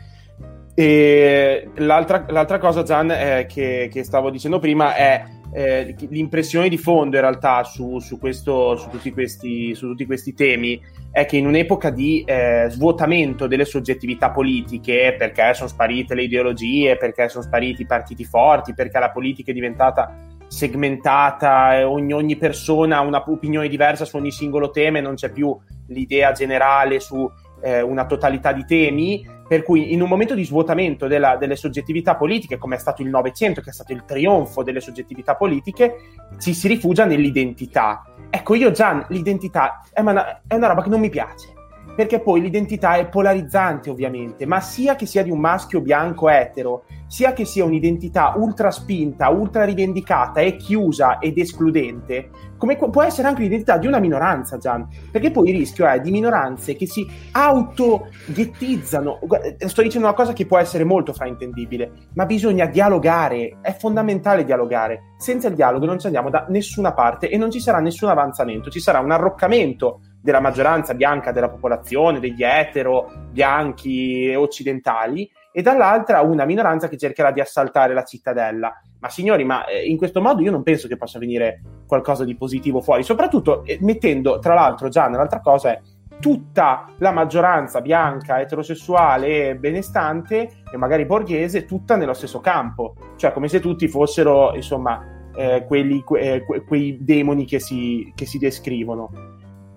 [0.75, 5.23] E l'altra, l'altra cosa, Gian, eh, che, che stavo dicendo prima è
[5.53, 10.33] eh, l'impressione di fondo in realtà su, su, questo, su, tutti questi, su, tutti questi,
[10.33, 16.23] temi è che in un'epoca di eh, svuotamento delle soggettività politiche, perché sono sparite le
[16.23, 22.35] ideologie, perché sono spariti i partiti forti, perché la politica è diventata segmentata, ogni, ogni
[22.35, 25.55] persona ha un'opinione diversa su ogni singolo tema e non c'è più
[25.87, 27.29] l'idea generale su
[27.63, 32.15] eh, una totalità di temi, per cui in un momento di svuotamento della, delle soggettività
[32.15, 35.95] politiche, come è stato il Novecento, che è stato il trionfo delle soggettività politiche,
[36.39, 38.03] ci si rifugia nell'identità.
[38.29, 41.53] Ecco, io già l'identità è una, è una roba che non mi piace
[41.95, 46.85] perché poi l'identità è polarizzante ovviamente, ma sia che sia di un maschio bianco etero,
[47.07, 53.27] sia che sia un'identità ultra spinta, ultra rivendicata e chiusa ed escludente, come può essere
[53.27, 57.05] anche l'identità di una minoranza, Gian, perché poi il rischio è di minoranze che si
[57.31, 59.19] autoghettizzano.
[59.57, 65.11] Sto dicendo una cosa che può essere molto fraintendibile, ma bisogna dialogare, è fondamentale dialogare.
[65.17, 68.69] Senza il dialogo non ci andiamo da nessuna parte e non ci sarà nessun avanzamento,
[68.69, 76.21] ci sarà un arroccamento della maggioranza bianca della popolazione, degli etero, bianchi occidentali, e dall'altra
[76.21, 78.81] una minoranza che cercherà di assaltare la cittadella.
[78.99, 82.35] Ma signori, ma eh, in questo modo io non penso che possa venire qualcosa di
[82.37, 85.81] positivo fuori, soprattutto eh, mettendo, tra l'altro, già nell'altra cosa è
[86.21, 93.33] tutta la maggioranza bianca, eterosessuale e benestante, e magari borghese, tutta nello stesso campo, cioè
[93.33, 98.37] come se tutti fossero, insomma, eh, quelli, que, que, quei demoni che si, che si
[98.37, 99.32] descrivono.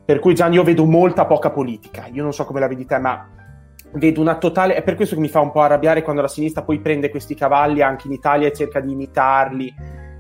[0.07, 2.97] Per cui Gian io vedo molta poca politica, io non so come la vedi te,
[2.99, 3.29] ma
[3.95, 4.77] vedo una totale...
[4.77, 7.35] È per questo che mi fa un po' arrabbiare quando la sinistra poi prende questi
[7.35, 9.75] cavalli anche in Italia e cerca di imitarli,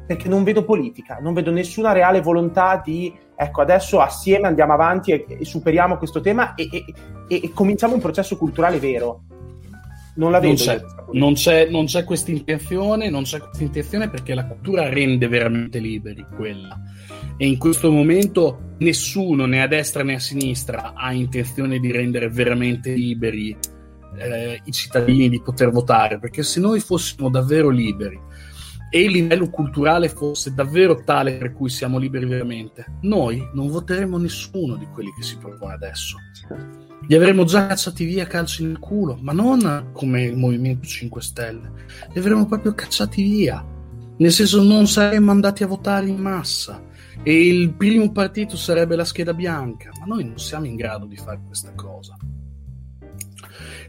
[0.04, 5.12] perché non vedo politica, non vedo nessuna reale volontà di, ecco, adesso assieme andiamo avanti
[5.12, 6.84] e, e superiamo questo tema e, e,
[7.28, 9.22] e, cominciamo un processo culturale vero.
[10.16, 10.48] Non la vedo.
[10.48, 14.88] Non c'è, non c'è, non c'è questa intenzione, non c'è questa intenzione perché la cultura
[14.88, 16.78] rende veramente liberi quella
[17.36, 22.28] e in questo momento nessuno né a destra né a sinistra ha intenzione di rendere
[22.30, 23.56] veramente liberi
[24.18, 28.18] eh, i cittadini di poter votare, perché se noi fossimo davvero liberi
[28.88, 34.16] e il livello culturale fosse davvero tale per cui siamo liberi veramente, noi non voteremmo
[34.16, 36.16] nessuno di quelli che si propone adesso.
[37.08, 41.72] Li avremmo già cacciati via calci nel culo, ma non come il Movimento 5 Stelle,
[42.12, 43.64] li avremmo proprio cacciati via.
[44.18, 46.82] Nel senso non saremmo andati a votare in massa
[47.22, 51.16] e il primo partito sarebbe la scheda bianca, ma noi non siamo in grado di
[51.16, 52.16] fare questa cosa.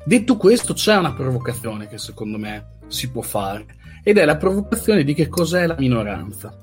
[0.05, 3.65] Detto questo, c'è una provocazione che secondo me si può fare,
[4.03, 6.57] ed è la provocazione di che cos'è la minoranza.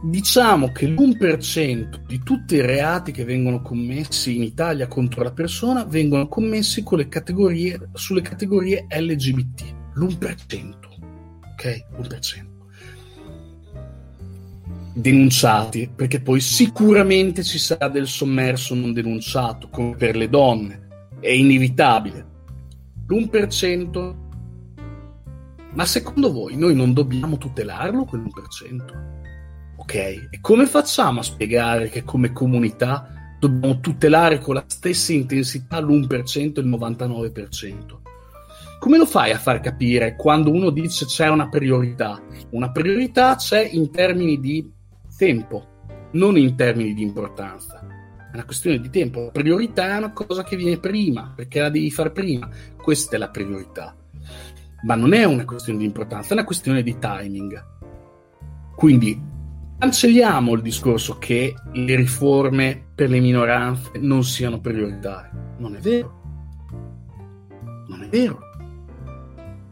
[0.00, 5.84] Diciamo che l'1% di tutti i reati che vengono commessi in Italia contro la persona
[5.84, 9.74] vengono commessi con le categorie, sulle categorie LGBT.
[9.94, 10.74] L'1%.
[11.52, 11.84] Ok?
[11.96, 12.46] L'1%
[14.98, 20.88] denunciati, perché poi sicuramente ci sarà del sommerso non denunciato, come per le donne,
[21.20, 22.26] è inevitabile.
[23.06, 24.14] L'1%,
[25.72, 29.17] ma secondo voi noi non dobbiamo tutelarlo quell'1%?
[29.88, 35.80] Ok, e come facciamo a spiegare che come comunità dobbiamo tutelare con la stessa intensità
[35.80, 37.98] l'1% e il 99%?
[38.80, 42.20] Come lo fai a far capire quando uno dice c'è una priorità?
[42.50, 44.70] Una priorità c'è in termini di
[45.16, 45.66] tempo,
[46.12, 47.80] non in termini di importanza.
[47.80, 49.22] È una questione di tempo.
[49.22, 52.46] La priorità è una cosa che viene prima, perché la devi fare prima.
[52.76, 53.96] Questa è la priorità.
[54.82, 57.76] Ma non è una questione di importanza, è una questione di timing.
[58.76, 59.27] Quindi
[59.78, 65.30] cancelliamo il discorso che le riforme per le minoranze non siano prioritarie.
[65.58, 66.20] Non è vero.
[67.86, 68.40] Non è vero.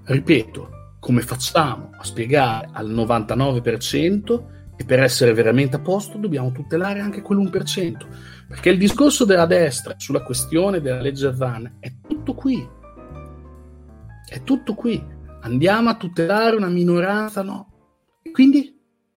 [0.04, 7.00] Ripeto, come facciamo a spiegare al 99% e per essere veramente a posto dobbiamo tutelare
[7.00, 8.06] anche quell'1%,
[8.46, 12.64] perché il discorso della destra sulla questione della legge Zan è tutto qui.
[14.28, 15.02] È tutto qui.
[15.40, 17.72] Andiamo a tutelare una minoranza, no?
[18.32, 18.75] Quindi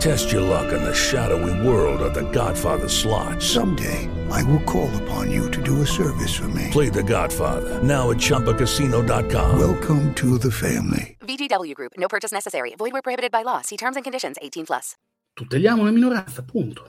[0.00, 3.42] Test your luck in the shadowy world of The Godfather slot.
[3.42, 6.68] Someday, I will call upon you to do a service for me.
[6.70, 9.58] Play The Godfather now at ChumbaCasino.com.
[9.58, 11.18] Welcome to the family.
[11.20, 11.92] VGW Group.
[11.98, 12.72] No purchase necessary.
[12.78, 13.60] Void where prohibited by law.
[13.60, 14.36] See terms and conditions.
[14.40, 14.94] 18 plus.
[15.34, 16.88] Tuteliamo la minoranza, punto.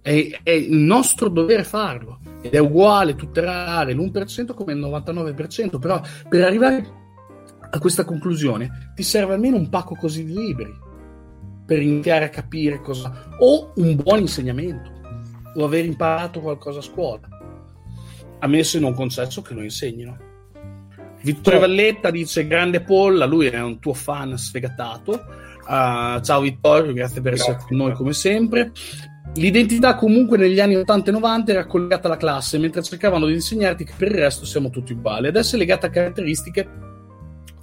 [0.00, 2.20] È, è il nostro dovere farlo.
[2.40, 5.78] Ed è uguale tutelare l'1% come il 99%.
[5.78, 6.86] Però per arrivare
[7.70, 10.86] a questa conclusione ti serve almeno un pacco così di libri
[11.68, 14.90] per iniziare a capire cosa o un buon insegnamento
[15.54, 17.28] o aver imparato qualcosa a scuola.
[18.38, 20.16] Ammesso e non concesso che lo insegnino.
[21.20, 25.12] Vittorio Valletta dice grande Polla lui è un tuo fan sfegatato.
[25.66, 28.72] Uh, ciao Vittorio grazie per essere con noi come sempre.
[29.34, 33.84] L'identità comunque negli anni 80 e 90 era collegata alla classe, mentre cercavano di insegnarti
[33.84, 35.26] che per il resto siamo tutti uguali.
[35.26, 36.87] Adesso è legata a caratteristiche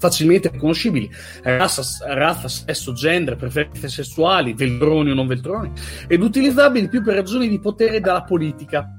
[0.05, 1.09] facilmente riconoscibili
[1.41, 5.71] razza, razza, sesso, genere, preferenze sessuali, veltroni o non veltroni,
[6.07, 8.89] ed utilizzabili più per ragioni di potere dalla politica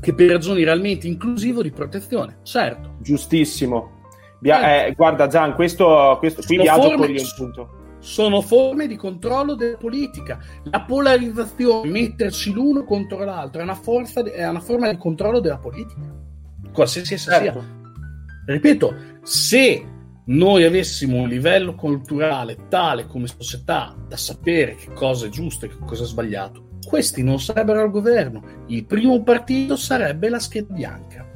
[0.00, 2.38] che per ragioni realmente inclusive di protezione.
[2.42, 2.96] Certo.
[3.00, 4.02] Giustissimo.
[4.40, 7.78] Bia- eh, guarda Gian, questo, questo qui Biagio toglie un punto.
[8.00, 10.38] Sono forme di controllo della politica.
[10.64, 15.56] La polarizzazione, metterci l'uno contro l'altro, è una, forza, è una forma di controllo della
[15.56, 16.02] politica.
[16.70, 17.60] Qualsiasi essa certo.
[17.60, 17.82] sia.
[18.46, 19.86] Ripeto, se
[20.26, 25.68] noi avessimo un livello culturale tale come società da sapere che cosa è giusto e
[25.68, 28.42] che cosa è sbagliato, questi non sarebbero al governo.
[28.68, 31.33] Il primo partito sarebbe la scheda bianca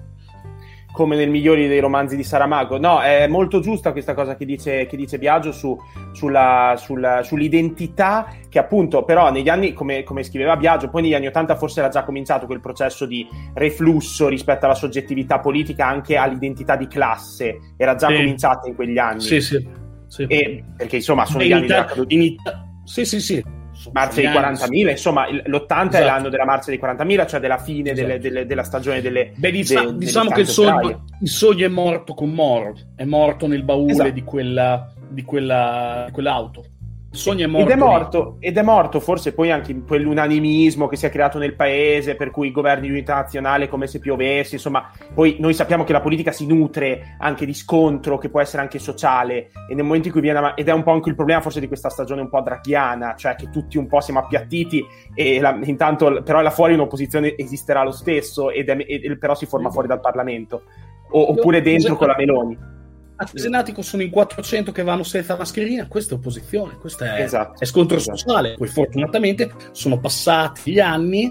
[0.99, 2.77] come nel migliori dei romanzi di Saramago.
[2.77, 5.79] No, è molto giusta questa cosa che dice, che dice Biagio su,
[6.11, 11.29] sulla, sulla, sull'identità, che appunto però negli anni, come, come, scriveva Biagio, poi negli anni
[11.29, 16.75] Ottanta forse era già cominciato quel processo di reflusso rispetto alla soggettività politica anche all'identità
[16.75, 18.15] di classe, era già sì.
[18.15, 19.21] cominciata in quegli anni.
[19.21, 19.65] Sì, sì.
[20.09, 20.25] sì.
[20.25, 22.05] E, perché insomma sono in gli Ita- anni...
[22.09, 23.57] In Ita- sì, sì, sì
[23.93, 25.97] marcia dei 40.000, insomma, l'80 esatto.
[25.97, 28.07] è l'anno della marcia dei 40.000, cioè della fine esatto.
[28.07, 29.33] delle, delle, della stagione delle.
[29.35, 33.47] Beh, diciamo, de, diciamo che il sogno, il sogno, è morto con Moro, è morto
[33.47, 34.11] nel baule esatto.
[34.11, 36.65] di, quella, di, quella, di quell'auto
[37.11, 37.67] sogno è morto.
[37.67, 41.55] Ed è morto, ed è morto forse poi anche quell'unanimismo che si è creato nel
[41.55, 45.85] paese, per cui i governi di unità nazionale come se piovesse, insomma, poi noi sappiamo
[45.85, 49.85] che la politica si nutre anche di scontro, che può essere anche sociale, e nel
[49.85, 52.21] momento in cui viene, ed è un po' anche il problema forse di questa stagione
[52.21, 56.51] un po' draghiana, cioè che tutti un po' siamo appiattiti, e la, intanto però là
[56.51, 60.63] fuori un'opposizione esisterà lo stesso, ed è, ed, però si forma fuori dal Parlamento,
[61.11, 62.77] o, oppure dentro con la Meloni
[63.21, 67.65] Arsenatico sono in 400 che vanno senza mascherina, questa è opposizione, questo è, esatto, è
[67.65, 68.17] scontro esatto.
[68.17, 68.55] sociale.
[68.55, 71.29] Poi fortunatamente sono passati gli anni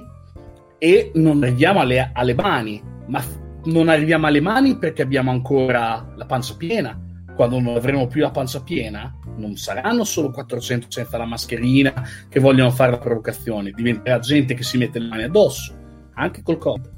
[0.77, 3.23] e non arriviamo alle, alle mani, ma
[3.65, 7.01] non arriviamo alle mani perché abbiamo ancora la pancia piena.
[7.33, 11.93] Quando non avremo più la pancia piena, non saranno solo 400 senza la mascherina
[12.27, 15.73] che vogliono fare la provocazione, diventerà gente che si mette le mani addosso,
[16.15, 16.96] anche col Covid.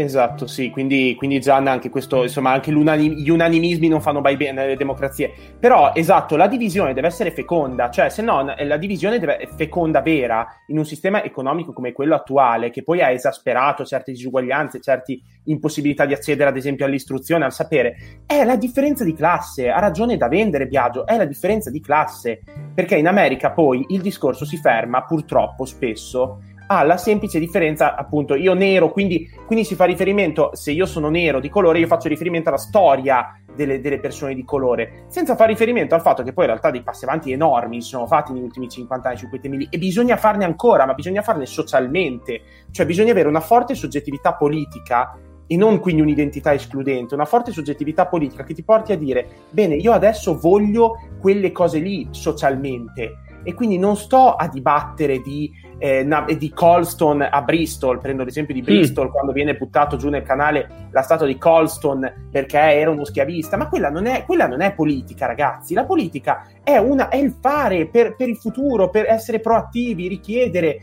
[0.00, 4.62] Esatto, sì, quindi, quindi Gian anche questo, insomma, anche gli unanimismi non fanno mai bene
[4.62, 5.32] nelle democrazie.
[5.58, 10.00] Però, esatto, la divisione deve essere feconda, cioè se no la divisione deve essere feconda
[10.00, 15.18] vera in un sistema economico come quello attuale, che poi ha esasperato certe disuguaglianze, certe
[15.46, 20.16] impossibilità di accedere ad esempio all'istruzione, al sapere, è la differenza di classe, ha ragione
[20.16, 24.58] da vendere Biagio, è la differenza di classe, perché in America poi il discorso si
[24.58, 26.38] ferma purtroppo spesso
[26.70, 31.08] ha la semplice differenza, appunto, io nero, quindi, quindi, si fa riferimento, se io sono
[31.08, 35.52] nero di colore, io faccio riferimento alla storia delle, delle, persone di colore, senza fare
[35.52, 38.68] riferimento al fatto che poi in realtà dei passi avanti enormi sono fatti negli ultimi
[38.68, 43.28] 50 anni, 50 anni, e bisogna farne ancora, ma bisogna farne socialmente, cioè bisogna avere
[43.28, 48.62] una forte soggettività politica e non quindi un'identità escludente, una forte soggettività politica che ti
[48.62, 54.34] porti a dire, bene, io adesso voglio quelle cose lì socialmente e quindi non sto
[54.34, 59.10] a dibattere di eh, di Colston a Bristol, prendo l'esempio di Bristol mm.
[59.10, 63.68] quando viene buttato giù nel canale la statua di Colston perché era uno schiavista, ma
[63.68, 67.86] quella non è, quella non è politica ragazzi, la politica è, una, è il fare
[67.86, 70.78] per, per il futuro, per essere proattivi, richiedere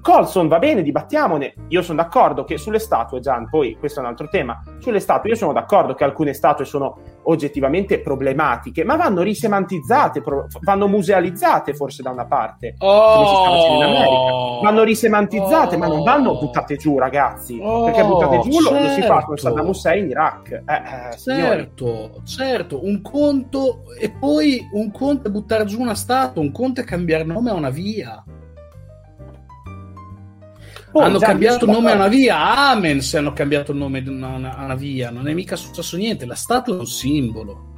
[0.00, 1.54] Colson va bene, dibattiamone.
[1.68, 4.62] Io sono d'accordo che sulle statue, Gian, poi questo è un altro tema.
[4.78, 10.46] Sulle statue, io sono d'accordo che alcune statue sono oggettivamente problematiche, ma vanno risemantizzate, pro-
[10.60, 12.74] vanno musealizzate forse da una parte.
[12.78, 15.78] Oh, vanno risemantizzate, Oh.
[15.78, 17.58] ma non vanno buttate giù, ragazzi.
[17.62, 19.26] Oh, perché buttate giù lo, lo si fa certo.
[19.26, 20.50] con Saddam Hussein in Iraq.
[20.50, 21.42] Eh, eh, signori.
[21.42, 26.80] Certo, certo, un conto e poi un conto è buttare giù una statua, un conto
[26.80, 28.22] è cambiare nome a una via.
[30.92, 34.28] Poi, hanno cambiato nome a una via, amen se hanno cambiato il nome di una,
[34.28, 37.70] una- a una via, non è mica successo niente, la statua è un simbolo.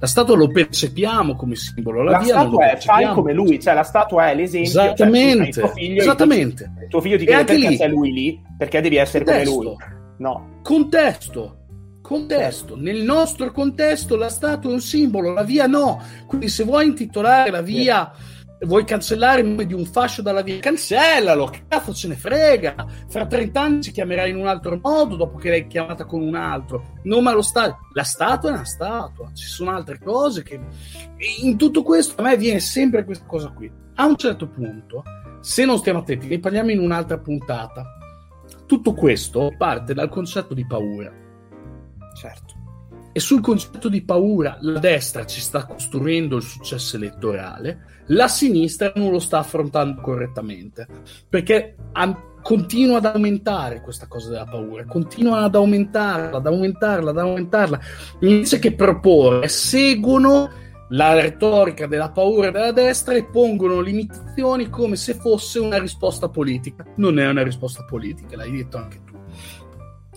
[0.00, 3.74] La statua lo percepiamo come simbolo, la, La via statua è fai come lui, cioè
[3.74, 4.70] la statua è l'esempio.
[4.72, 6.72] cioè, Esattamente, hai tuo figlio, esattamente.
[6.82, 9.64] Il tuo figlio ti chiede perché lì- sei lui lì, perché devi essere come lui.
[9.66, 9.94] Contesto.
[10.18, 10.48] No.
[10.62, 11.56] Contesto.
[12.02, 12.76] Contesto.
[12.76, 16.02] Nel nostro contesto la statua è un simbolo, la via no.
[16.26, 18.10] Quindi se vuoi intitolare la via,
[18.64, 22.74] vuoi cancellare il nome di un fascio dalla via, cancellalo, che cazzo ce ne frega.
[23.08, 26.34] Fra 30 anni si chiamerà in un altro modo dopo che l'hai chiamata con un
[26.34, 26.94] altro.
[27.02, 27.78] Nome allo stadio.
[27.92, 30.60] La statua è una statua, ci sono altre cose che...
[31.42, 33.70] In tutto questo a me viene sempre questa cosa qui.
[33.94, 35.02] A un certo punto,
[35.40, 37.98] se non stiamo attenti, ne parliamo in un'altra puntata.
[38.66, 41.12] Tutto questo parte dal concetto di paura.
[42.14, 42.54] Certo.
[43.12, 48.92] E sul concetto di paura la destra ci sta costruendo il successo elettorale, la sinistra
[48.96, 50.86] non lo sta affrontando correttamente,
[51.28, 57.18] perché ha- continua ad aumentare questa cosa della paura, continua ad aumentarla, ad aumentarla, ad
[57.18, 57.80] aumentarla,
[58.20, 60.50] invece che proporre, seguono
[60.92, 66.84] la retorica della paura della destra e pongono limitazioni come se fosse una risposta politica.
[66.96, 69.18] Non è una risposta politica, l'hai detto anche tu.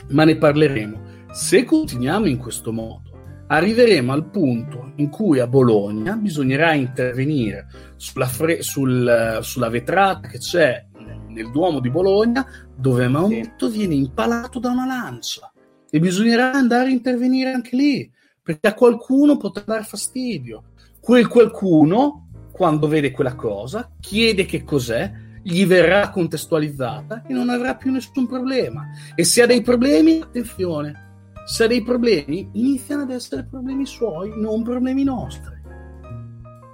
[0.10, 1.14] Ma ne parleremo.
[1.32, 3.15] Se continuiamo in questo modo,
[3.48, 10.40] arriveremo al punto in cui a Bologna bisognerà intervenire sulla, fre- sul, sulla vetrata che
[10.40, 10.86] c'è
[11.30, 15.52] nel Duomo di Bologna, dove Maometto viene impalato da una lancia
[15.90, 20.66] e bisognerà andare a intervenire anche lì perché a qualcuno potrà dar fastidio.
[21.00, 27.76] Quel qualcuno, quando vede quella cosa, chiede che cos'è, gli verrà contestualizzata e non avrà
[27.76, 28.88] più nessun problema.
[29.16, 31.05] E se ha dei problemi, attenzione,
[31.46, 35.54] se dei problemi, iniziano ad essere problemi suoi, non problemi nostri.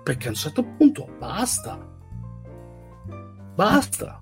[0.03, 1.77] Perché a un certo punto basta.
[3.53, 4.21] Basta.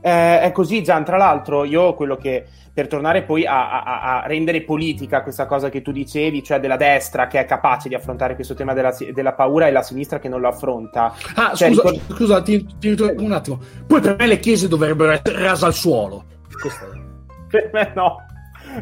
[0.00, 1.04] Eh, è così, Gian.
[1.04, 5.70] Tra l'altro, io quello che per tornare poi a, a- a rendere politica questa cosa
[5.70, 9.32] che tu dicevi, cioè della destra che è capace di affrontare questo tema della, della
[9.32, 11.14] paura e la sinistra che non lo affronta.
[11.34, 13.60] Ah, Cioè, scusa, ricor- scusa, ti, ti un attimo.
[13.86, 16.24] Poi per me le chiese dovrebbero essere rase al suolo.
[17.48, 18.16] Per me no,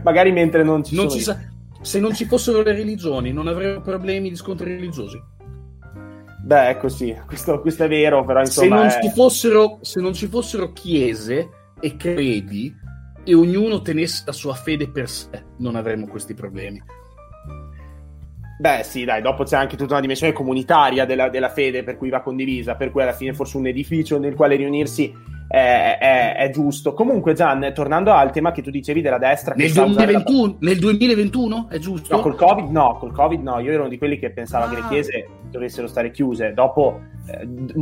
[0.03, 1.19] magari mentre non ci Non sono.
[1.19, 1.39] ci sa-
[1.81, 5.21] se non ci fossero le religioni, non avremmo problemi di scontri religiosi.
[6.45, 8.77] Beh, ecco sì, questo, questo è vero, però Se insomma...
[8.83, 11.49] non, è- ci fossero, se non ci fossero chiese
[11.81, 12.75] e credi
[13.25, 16.83] e ognuno tenesse la sua fede per sé, non avremmo questi problemi.
[18.59, 22.11] Beh, sì, dai, dopo c'è anche tutta una dimensione comunitaria della, della fede per cui
[22.11, 25.13] va condivisa, per cui alla fine forse un edificio nel quale riunirsi
[25.55, 26.95] è, è- è giusto.
[26.95, 29.55] Comunque, Gian, tornando al tema che tu dicevi della destra...
[29.55, 32.17] Nel sa usare la- 2021, nel 2021 è giusto?
[32.17, 34.69] No, col Covid no, col Covid no, io ero uno di quelli che pensava Ah.
[34.71, 36.55] che le chiese dovessero stare chiuse.
[36.55, 37.01] Dopo,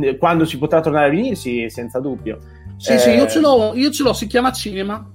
[0.01, 2.39] eh, quando si potrà tornare a riunirsi, senza dubbio.
[2.75, 5.09] Sì, sì, io Eh, ce l'ho, io ce l'ho, si chiama cinema.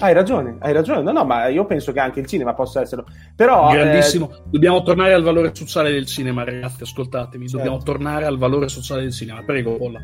[0.00, 1.02] Hai ragione, hai ragione.
[1.02, 3.04] No, no, ma io penso che anche il cinema possa esserlo.
[3.36, 3.70] Però...
[3.70, 4.30] eh, Grandissimo.
[4.46, 7.44] Dobbiamo tornare al valore sociale del cinema, ragazzi, ascoltatemi.
[7.46, 7.58] Certo.
[7.62, 9.42] Dobbiamo tornare al valore sociale del cinema.
[9.44, 10.00] Prego, Polla.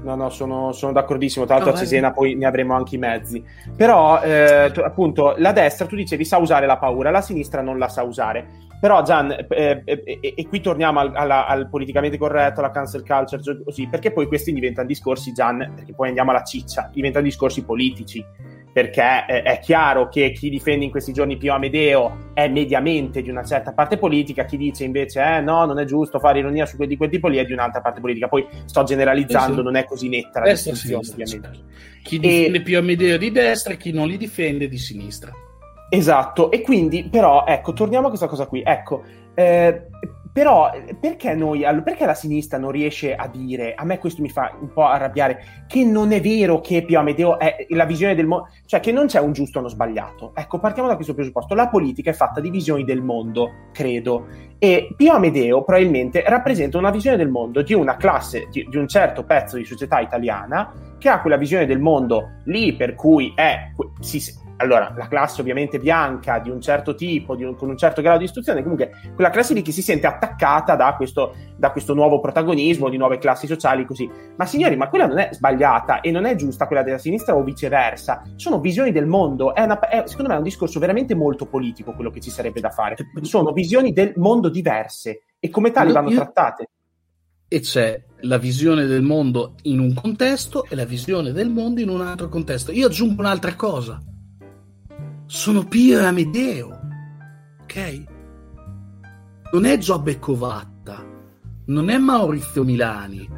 [0.00, 1.44] No, no, sono, sono d'accordissimo.
[1.44, 1.88] Tra l'altro, No, a vai.
[1.88, 3.44] Cesena poi ne avremo anche i mezzi.
[3.76, 7.78] Però, eh, tu- appunto, la destra, tu dicevi, sa usare la paura, la sinistra non
[7.78, 8.66] la sa usare.
[8.80, 9.46] Però, Gian, eh,
[9.84, 14.12] eh, eh, e qui torniamo al, alla- al politicamente corretto, alla cancel culture, così, perché
[14.12, 18.24] poi questi diventano discorsi, Gian, perché poi andiamo alla ciccia, diventano discorsi politici.
[18.72, 23.30] Perché eh, è chiaro che chi difende in questi giorni Pio Amedeo è mediamente di
[23.30, 26.76] una certa parte politica, chi dice invece eh no, non è giusto fare ironia su
[26.76, 28.28] quel di quel tipo lì è di un'altra parte politica.
[28.28, 29.62] Poi sto generalizzando, Eh sì.
[29.62, 31.64] non è così netta la Destra, distinzione, ovviamente.
[32.02, 35.32] Chi difende più Amedeo di destra e chi non li difende di sinistra.
[35.90, 38.62] Esatto, e quindi però, ecco, torniamo a questa cosa qui.
[38.64, 39.02] Ecco,
[39.34, 39.86] eh,
[40.38, 40.70] però
[41.00, 44.72] perché noi, perché la sinistra non riesce a dire, a me questo mi fa un
[44.72, 48.78] po' arrabbiare, che non è vero che Pio Amedeo è la visione del mondo, cioè
[48.78, 50.30] che non c'è un giusto o uno sbagliato.
[50.36, 51.56] Ecco, partiamo da questo presupposto.
[51.56, 54.28] La politica è fatta di visioni del mondo, credo,
[54.60, 58.86] e Pio Amedeo probabilmente rappresenta una visione del mondo di una classe, di, di un
[58.86, 63.72] certo pezzo di società italiana che ha quella visione del mondo lì per cui è
[63.98, 68.18] si- allora la classe ovviamente bianca di un certo tipo un- con un certo grado
[68.18, 72.20] di istruzione comunque quella classe lì che si sente attaccata da questo, da questo nuovo
[72.20, 76.24] protagonismo di nuove classi sociali così ma signori ma quella non è sbagliata e non
[76.24, 80.28] è giusta quella della sinistra o viceversa sono visioni del mondo è una- è- secondo
[80.30, 83.92] me è un discorso veramente molto politico quello che ci sarebbe da fare sono visioni
[83.92, 86.68] del mondo diverse e come tali vanno trattate
[87.50, 91.88] e c'è la visione del mondo in un contesto e la visione del mondo in
[91.88, 92.72] un altro contesto.
[92.72, 93.98] Io aggiungo un'altra cosa.
[95.30, 96.80] Sono Pio e Amedeo,
[97.60, 98.02] ok?
[99.52, 101.06] Non è Giobbe Covatta,
[101.66, 103.28] non è Maurizio Milani,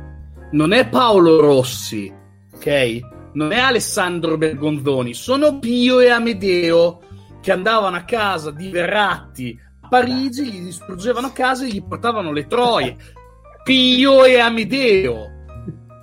[0.53, 2.09] non è Paolo Rossi,
[2.55, 3.01] ok?
[3.32, 7.01] Non è Alessandro Bergonzoni, sono Pio e Amedeo
[7.41, 12.47] che andavano a casa di Verratti a Parigi, gli distruggevano casa e gli portavano le
[12.47, 12.97] troie.
[13.64, 15.28] Pio e Amedeo.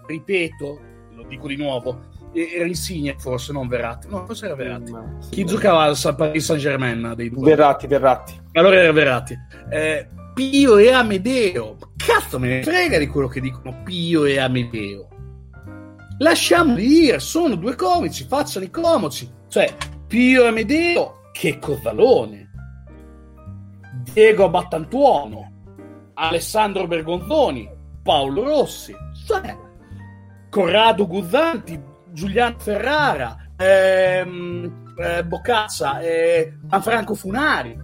[0.06, 0.80] Ripeto,
[1.16, 4.08] lo dico di nuovo, era Insigne forse, non Verratti.
[4.10, 4.94] No, forse era Verratti.
[5.30, 7.50] Chi giocava al Paris Saint Germain dei due?
[7.50, 8.40] Verratti, Verratti.
[8.54, 9.38] Allora era Verratti.
[9.70, 11.78] Eh, Pio e Amedeo.
[11.96, 15.08] Cazzo me ne frega di quello che dicono Pio e Amedeo.
[16.20, 19.30] Lasciamoli dire, sono due comici, facciano i comici.
[19.48, 19.74] Cioè,
[20.08, 22.50] Pio e Amedeo, che cozzalone.
[24.14, 25.52] Diego Abattantuono,
[26.14, 27.70] Alessandro Bergonzoni,
[28.02, 29.56] Paolo Rossi, cioè,
[30.50, 31.80] Corrado Guzzanti,
[32.18, 37.78] Giuliano Ferrara, ehm, eh, Boccaccia, eh, Gianfranco Funari,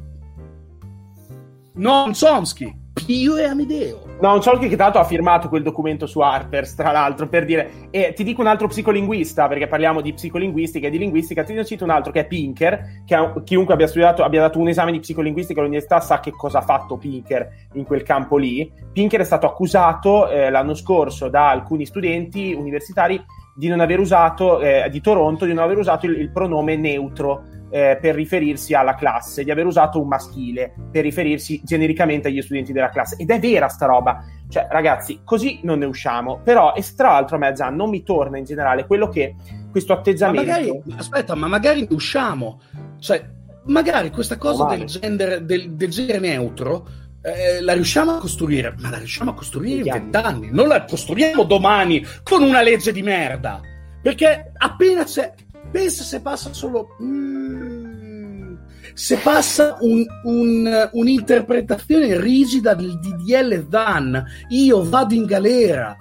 [1.76, 2.76] Noam Chomsky,
[3.06, 4.16] Pio e Amedeo.
[4.22, 7.90] No, Chomsky che l'altro ha firmato quel documento su Harper's, tra l'altro, per dire...
[7.92, 11.64] E ti dico un altro psicolinguista, perché parliamo di psicolinguistica e di linguistica, ti ne
[11.64, 14.92] cito un altro che è Pinker, che ha, chiunque abbia studiato, abbia dato un esame
[14.92, 18.68] di psicolinguistica all'università sa che cosa ha fatto Pinker in quel campo lì.
[18.92, 23.24] Pinker è stato accusato eh, l'anno scorso da alcuni studenti universitari
[23.56, 27.44] di non aver usato, eh, di Toronto, di non aver usato il, il pronome neutro
[27.70, 32.72] eh, per riferirsi alla classe, di aver usato un maschile per riferirsi genericamente agli studenti
[32.72, 33.16] della classe.
[33.18, 34.24] Ed è vera sta roba.
[34.48, 36.40] Cioè, ragazzi, così non ne usciamo.
[36.44, 39.36] Però, e tra l'altro a me già non mi torna in generale quello che
[39.72, 40.52] questo atteggiamento...
[40.52, 42.60] Ma magari, aspetta, ma magari usciamo.
[43.00, 43.24] Cioè,
[43.66, 46.86] magari questa cosa del, gender, del, del genere neutro
[47.24, 51.44] eh, la riusciamo a costruire, ma la riusciamo a costruire in vent'anni, non la costruiamo
[51.44, 53.62] domani con una legge di merda.
[54.02, 55.34] Perché appena c'è,
[55.72, 56.98] pensa se passa solo.
[57.02, 58.56] Mm,
[58.94, 65.98] se passa un, un, un'interpretazione rigida del DDL Zan, io vado in galera.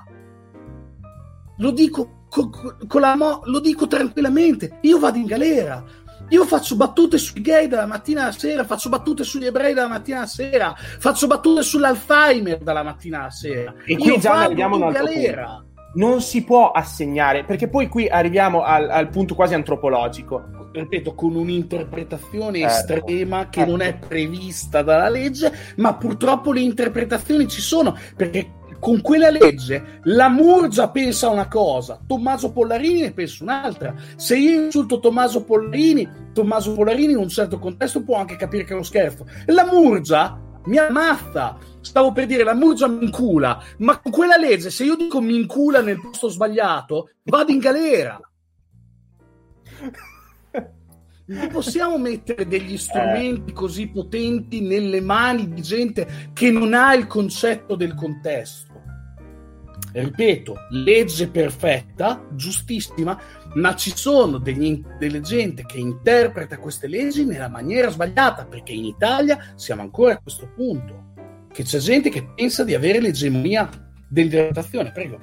[1.59, 5.85] Lo dico, con la mo- lo dico tranquillamente, io vado in galera.
[6.33, 10.19] Io faccio battute sui gay dalla mattina alla sera, faccio battute sugli ebrei dalla mattina
[10.19, 13.75] alla sera, faccio battute sull'Alzheimer dalla mattina alla sera.
[13.85, 15.45] E qui Io già vado arriviamo a un in galera.
[15.45, 15.71] punto.
[15.95, 20.71] Non si può assegnare, perché poi qui arriviamo al, al punto quasi antropologico.
[20.73, 23.71] Ripeto, con un'interpretazione Ecco, estrema che ecco.
[23.71, 28.53] non è prevista dalla legge, ma purtroppo le interpretazioni ci sono, perché
[28.83, 33.95] con quella legge la Murgia pensa una cosa, Tommaso Pollarini ne pensa un'altra.
[34.17, 38.71] Se io insulto Tommaso Pollarini, Tommaso Pollarini in un certo contesto può anche capire che
[38.71, 39.25] è uno scherzo.
[39.47, 41.59] La Murgia mi ammazza.
[41.81, 45.37] Stavo per dire la Murgia mi incula, ma con quella legge, se io dico mi
[45.37, 48.21] incula nel posto sbagliato, vado in galera.
[51.25, 57.07] Non possiamo mettere degli strumenti così potenti nelle mani di gente che non ha il
[57.07, 58.72] concetto del contesto.
[59.93, 63.19] Ripeto, legge perfetta, giustissima,
[63.55, 68.87] ma ci sono degli- delle gente che interpreta queste leggi nella maniera sbagliata, perché in
[68.87, 71.11] Italia siamo ancora a questo punto,
[71.53, 73.69] che c'è gente che pensa di avere l'egemonia
[74.09, 74.93] dell'interpretazione.
[74.93, 75.21] Prego.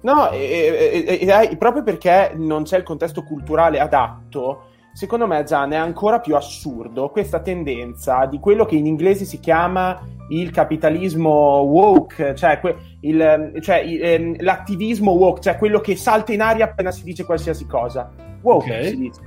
[0.00, 4.67] No, e- e- e- proprio perché non c'è il contesto culturale adatto,
[4.98, 9.38] secondo me Gian è ancora più assurdo questa tendenza di quello che in inglese si
[9.38, 9.96] chiama
[10.30, 11.30] il capitalismo
[11.60, 16.64] woke, cioè, que- il, cioè il- ehm, l'attivismo woke, cioè quello che salta in aria
[16.64, 18.10] appena si dice qualsiasi cosa.
[18.42, 18.84] Woke Ok.
[18.88, 19.20] si dice.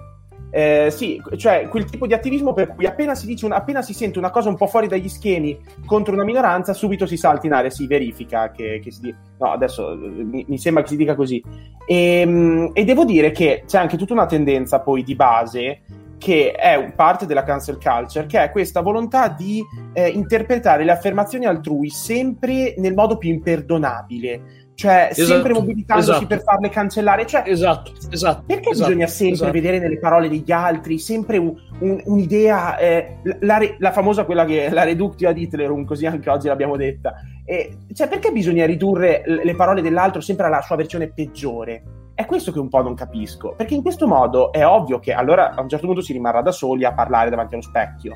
[0.53, 3.93] Eh, sì, cioè quel tipo di attivismo per cui appena si, dice una- appena si
[3.93, 7.53] sente una cosa un po' fuori dagli schemi contro una minoranza, subito si salta in
[7.53, 9.15] aria, si verifica che, che si.
[9.39, 11.41] No, adesso eh, mi, mi sembra che si dica così.
[11.85, 15.81] E, e devo dire che c'è anche tutta una tendenza poi di base
[16.21, 19.59] che è parte della cancel culture, che è questa volontà di
[19.93, 26.27] eh, interpretare le affermazioni altrui sempre nel modo più imperdonabile, cioè Esatto, sempre mobilitandosi esatto.
[26.27, 27.25] per farle cancellare.
[27.25, 28.43] Cioè, Esatto, esatto.
[28.47, 29.51] perché esatto, bisogna sempre esatto.
[29.51, 34.45] vedere nelle parole degli altri sempre un- un- un'idea, eh, la, re- la famosa quella
[34.45, 37.13] che la reductio ad Hitlerum, così anche oggi l'abbiamo detta.
[37.45, 41.83] E, cioè, perché bisogna ridurre le parole dell'altro sempre alla sua versione peggiore?
[42.13, 45.53] È questo che un po' non capisco, perché in questo modo è ovvio che allora
[45.55, 48.15] a un certo punto si rimarrà da soli a parlare davanti allo specchio.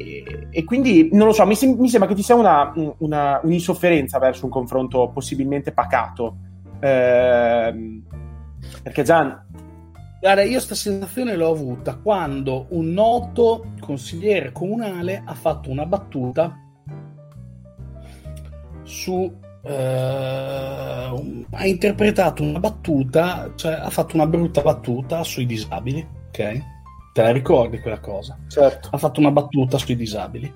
[0.00, 3.40] E, e quindi non lo so, mi, sem- mi sembra che ci sia una, una-
[3.42, 6.36] un'insofferenza verso un confronto possibilmente pacato.
[6.80, 8.02] Ehm,
[8.82, 9.46] perché Gian,
[10.20, 16.58] Guarda, io sta sensazione l'ho avuta quando un noto consigliere comunale ha fatto una battuta
[18.82, 19.72] su eh,
[21.50, 26.64] ha interpretato una battuta, cioè ha fatto una brutta battuta sui disabili, ok?
[27.12, 28.38] Te la ricordi quella cosa?
[28.46, 28.88] Certo.
[28.92, 30.52] Ha fatto una battuta sui disabili.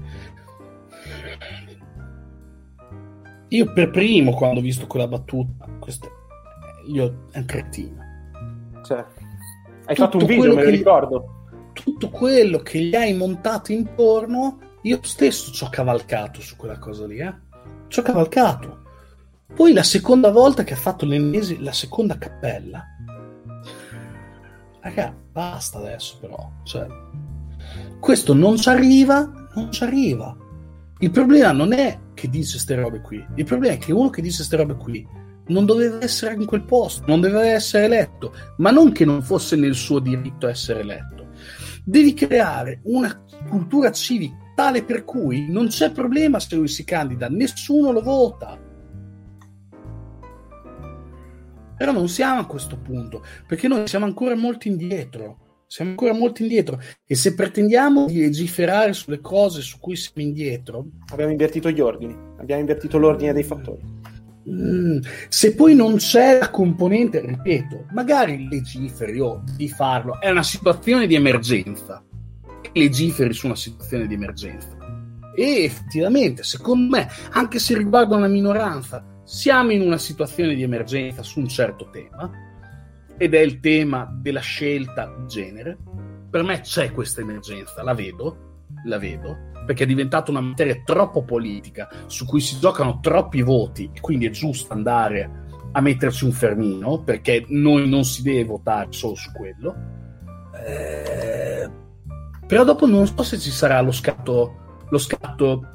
[3.49, 6.11] Io per primo, quando ho visto quella battuta, questo,
[6.87, 8.03] io è un cretino.
[8.85, 9.05] Cioè,
[9.87, 11.47] hai fatto un video, me lo ricordo.
[11.73, 17.07] Tutto quello che gli hai montato intorno, io stesso ci ho cavalcato su quella cosa
[17.07, 17.35] lì, eh?
[17.89, 18.83] Ci ho cavalcato.
[19.55, 22.94] Poi la seconda volta che ha fatto l'ennesima, la seconda cappella.
[24.85, 26.51] Raga, basta adesso però.
[26.63, 26.87] Cioè,
[27.99, 30.37] questo non ci arriva, non ci arriva.
[30.99, 33.25] Il problema non è che dice queste robe qui.
[33.37, 35.09] Il problema è che uno che dice queste robe qui
[35.47, 39.57] non doveva essere in quel posto, non doveva essere eletto, ma non che non fosse
[39.57, 41.29] nel suo diritto essere eletto.
[41.83, 47.29] Devi creare una cultura civica tale per cui non c'è problema se lui si candida,
[47.29, 48.61] nessuno lo vota.
[51.77, 55.39] Però non siamo a questo punto, perché noi siamo ancora molto indietro.
[55.67, 60.87] Siamo ancora molto indietro e se pretendiamo di legiferare sulle cose su cui siamo indietro,
[61.11, 63.83] Abbiamo invertito gli ordini, abbiamo invertito l'ordine dei fattori.
[64.49, 64.99] Mm,
[65.29, 71.07] se poi non c'è la componente, ripeto, magari legiferi o di farlo, è una situazione
[71.07, 72.05] di emergenza.
[72.73, 74.77] Legiferi su una situazione di emergenza.
[75.35, 81.23] E effettivamente, secondo me, anche se riguarda una minoranza, siamo in una situazione di emergenza
[81.23, 82.31] su un certo tema,
[83.17, 85.79] ed è il tema della scelta di genere.
[86.31, 91.23] Per me c'è questa emergenza, la vedo, la vedo, perché è diventata una materia troppo
[91.23, 96.33] politica, su cui si giocano troppi voti, e quindi è giusto andare a metterci un
[96.33, 99.75] fermino, perché noi non si deve votare solo su quello.
[100.67, 101.71] Eh,
[102.47, 105.69] però dopo non so se ci sarà lo scatto, lo scatto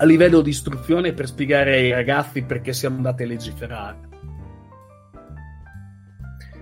[0.00, 4.08] a livello di istruzione per spiegare ai ragazzi perché siamo andati a legiferare.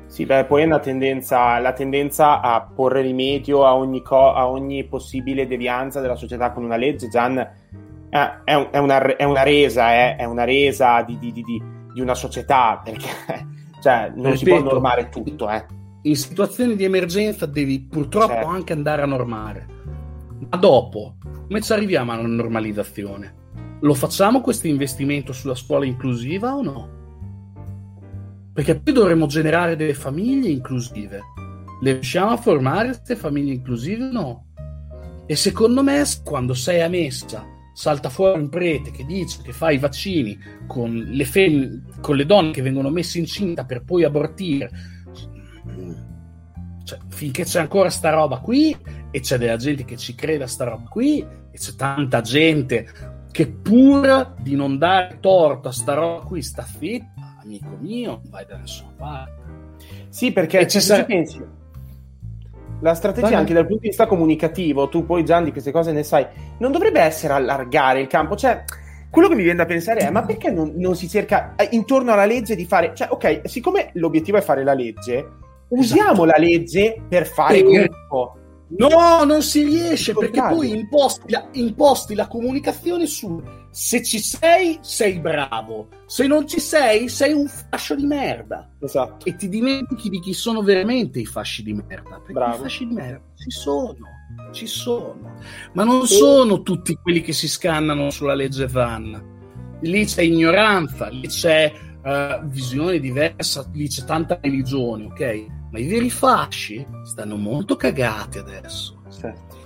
[0.07, 4.49] Sì, beh, poi è una tendenza, la tendenza a porre rimedio a ogni, co- a
[4.49, 9.23] ogni possibile devianza della società con una legge, Gian, eh, è, un- è una, è
[9.23, 13.09] una resa, eh, è una resa di, di- di- di- una società, perché
[13.81, 15.65] cioè, non si può Ripeto, normare tutto, eh.
[16.03, 18.49] In situazioni di emergenza devi purtroppo Certo.
[18.49, 19.67] anche andare a normare.
[20.51, 21.17] Ma dopo,
[21.47, 23.35] come ci arriviamo alla normalizzazione?
[23.81, 26.97] Lo facciamo questo investimento sulla scuola inclusiva o no?
[28.53, 31.21] Perché poi dovremmo generare delle famiglie inclusive.
[31.81, 34.47] Le riusciamo a formare queste famiglie inclusive o no?
[35.27, 39.71] E secondo me, quando sei a messa, salta fuori un prete che dice che fa
[39.71, 40.37] i vaccini
[40.67, 44.71] con le, fem- con le donne che vengono messe incinta per poi abortire.
[46.83, 48.75] Cioè, finché c'è ancora sta roba qui
[49.11, 52.87] e c'è della gente che ci crede a sta roba qui e c'è tanta gente
[53.31, 58.45] che pur di non dare torto a sta roba qui sta zitta, amico mio, vai
[58.47, 59.37] da nessuna parte.
[60.09, 61.41] Sì, perché ci ci pensi,
[62.81, 63.37] la strategia Vai.
[63.37, 66.27] anche dal punto di vista comunicativo, tu poi Gian di queste cose ne sai,
[66.59, 68.65] non dovrebbe essere allargare il campo, cioè
[69.11, 72.13] quello che mi viene da pensare è ma perché non, non si cerca eh, intorno
[72.13, 75.27] alla legge di fare, cioè ok, siccome l'obiettivo è fare la legge,
[75.69, 77.71] usiamo la legge per fare Esatto.
[77.71, 78.38] gruppo.
[78.71, 84.79] No, non si riesce perché poi imposti la, imposti la comunicazione su se ci sei,
[84.83, 88.71] sei bravo, se non ci sei, sei un fascio di merda.
[88.81, 89.25] Esatto.
[89.25, 92.17] E ti dimentichi di chi sono veramente i fasci di merda.
[92.19, 92.57] Perché Bravo.
[92.57, 93.97] i fasci di merda ci sono,
[94.53, 95.17] ci sono,
[95.73, 99.37] ma non sono tutti quelli che si scannano sulla legge Van.
[99.81, 105.47] Lì c'è ignoranza, lì c'è eh, visione diversa, lì c'è tanta religione, ok?
[105.71, 109.03] Ma i veri fasci stanno molto cagati adesso.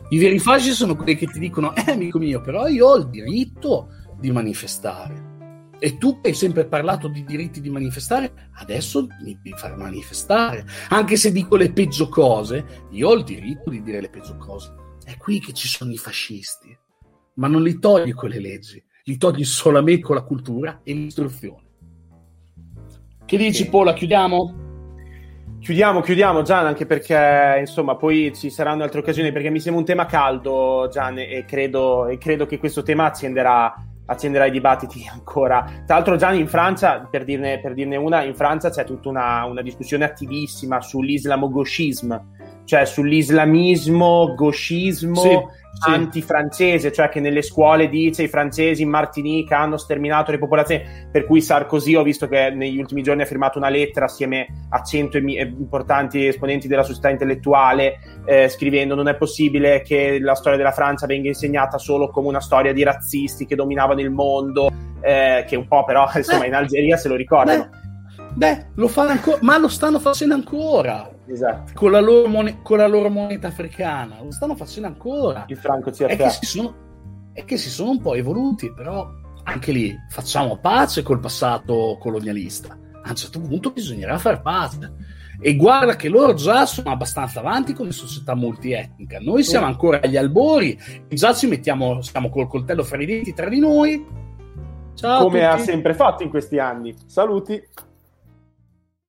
[0.09, 3.09] I veri fasci sono quelli che ti dicono, eh amico mio, però io ho il
[3.09, 3.89] diritto
[4.19, 5.31] di manifestare.
[5.79, 10.65] E tu hai sempre parlato di diritti di manifestare, adesso mi devi far manifestare.
[10.91, 14.75] Anche se dico le peggio cose, io ho il diritto di dire le peggio cose.
[15.05, 16.77] È qui che ci sono i fascisti.
[17.35, 21.71] Ma non li togli con le leggi, li togli solamente con la cultura e l'istruzione.
[23.25, 23.95] Che dici, Pola?
[23.95, 24.72] Chiudiamo?
[25.63, 29.87] Chiudiamo, chiudiamo Gian, anche perché insomma poi ci saranno altre occasioni, perché mi sembra un
[29.87, 33.73] tema caldo Gian e credo, e credo che questo tema accenderà,
[34.07, 35.63] accenderà i dibattiti ancora.
[35.87, 39.45] Tra l'altro Gian in Francia, per dirne, per dirne una, in Francia c'è tutta una,
[39.45, 42.27] una discussione attivissima sull'islamogoscismo,
[42.65, 45.39] cioè sull'islamismo, gauchismo, Sì,
[45.73, 45.91] sì.
[45.91, 51.25] antifrancese, cioè che nelle scuole dice i francesi in Martinica hanno sterminato le popolazioni, per
[51.25, 55.17] cui Sarkozy ho visto che negli ultimi giorni ha firmato una lettera assieme a cento
[55.17, 60.59] emi- eh, importanti esponenti della società intellettuale eh, scrivendo non è possibile che la storia
[60.59, 64.71] della Francia venga insegnata solo come una storia di razzisti che dominavano il mondo,
[65.01, 67.81] eh, che un po' però insomma in Algeria se lo ricordano.
[68.35, 71.09] Beh, lo fanno ancora, ma lo stanno facendo ancora.
[71.27, 71.73] Esatto.
[71.75, 75.45] Con la, loro mone- con la loro moneta africana, lo stanno facendo ancora.
[75.49, 76.75] Il franco È che, si sono,
[77.33, 79.09] è che si sono un po' evoluti, però
[79.45, 82.77] anche lì facciamo pace col passato colonialista.
[83.05, 85.21] A un certo punto bisognerà fare pace.
[85.45, 89.19] E guarda che loro già sono abbastanza avanti come società multietnica.
[89.19, 93.35] Noi siamo ancora agli albori, e già ci mettiamo, stiamo col coltello fra i denti
[93.35, 94.07] tra di noi.
[94.95, 96.95] Ciao Come ha sempre fatto in questi anni.
[97.07, 97.61] Saluti.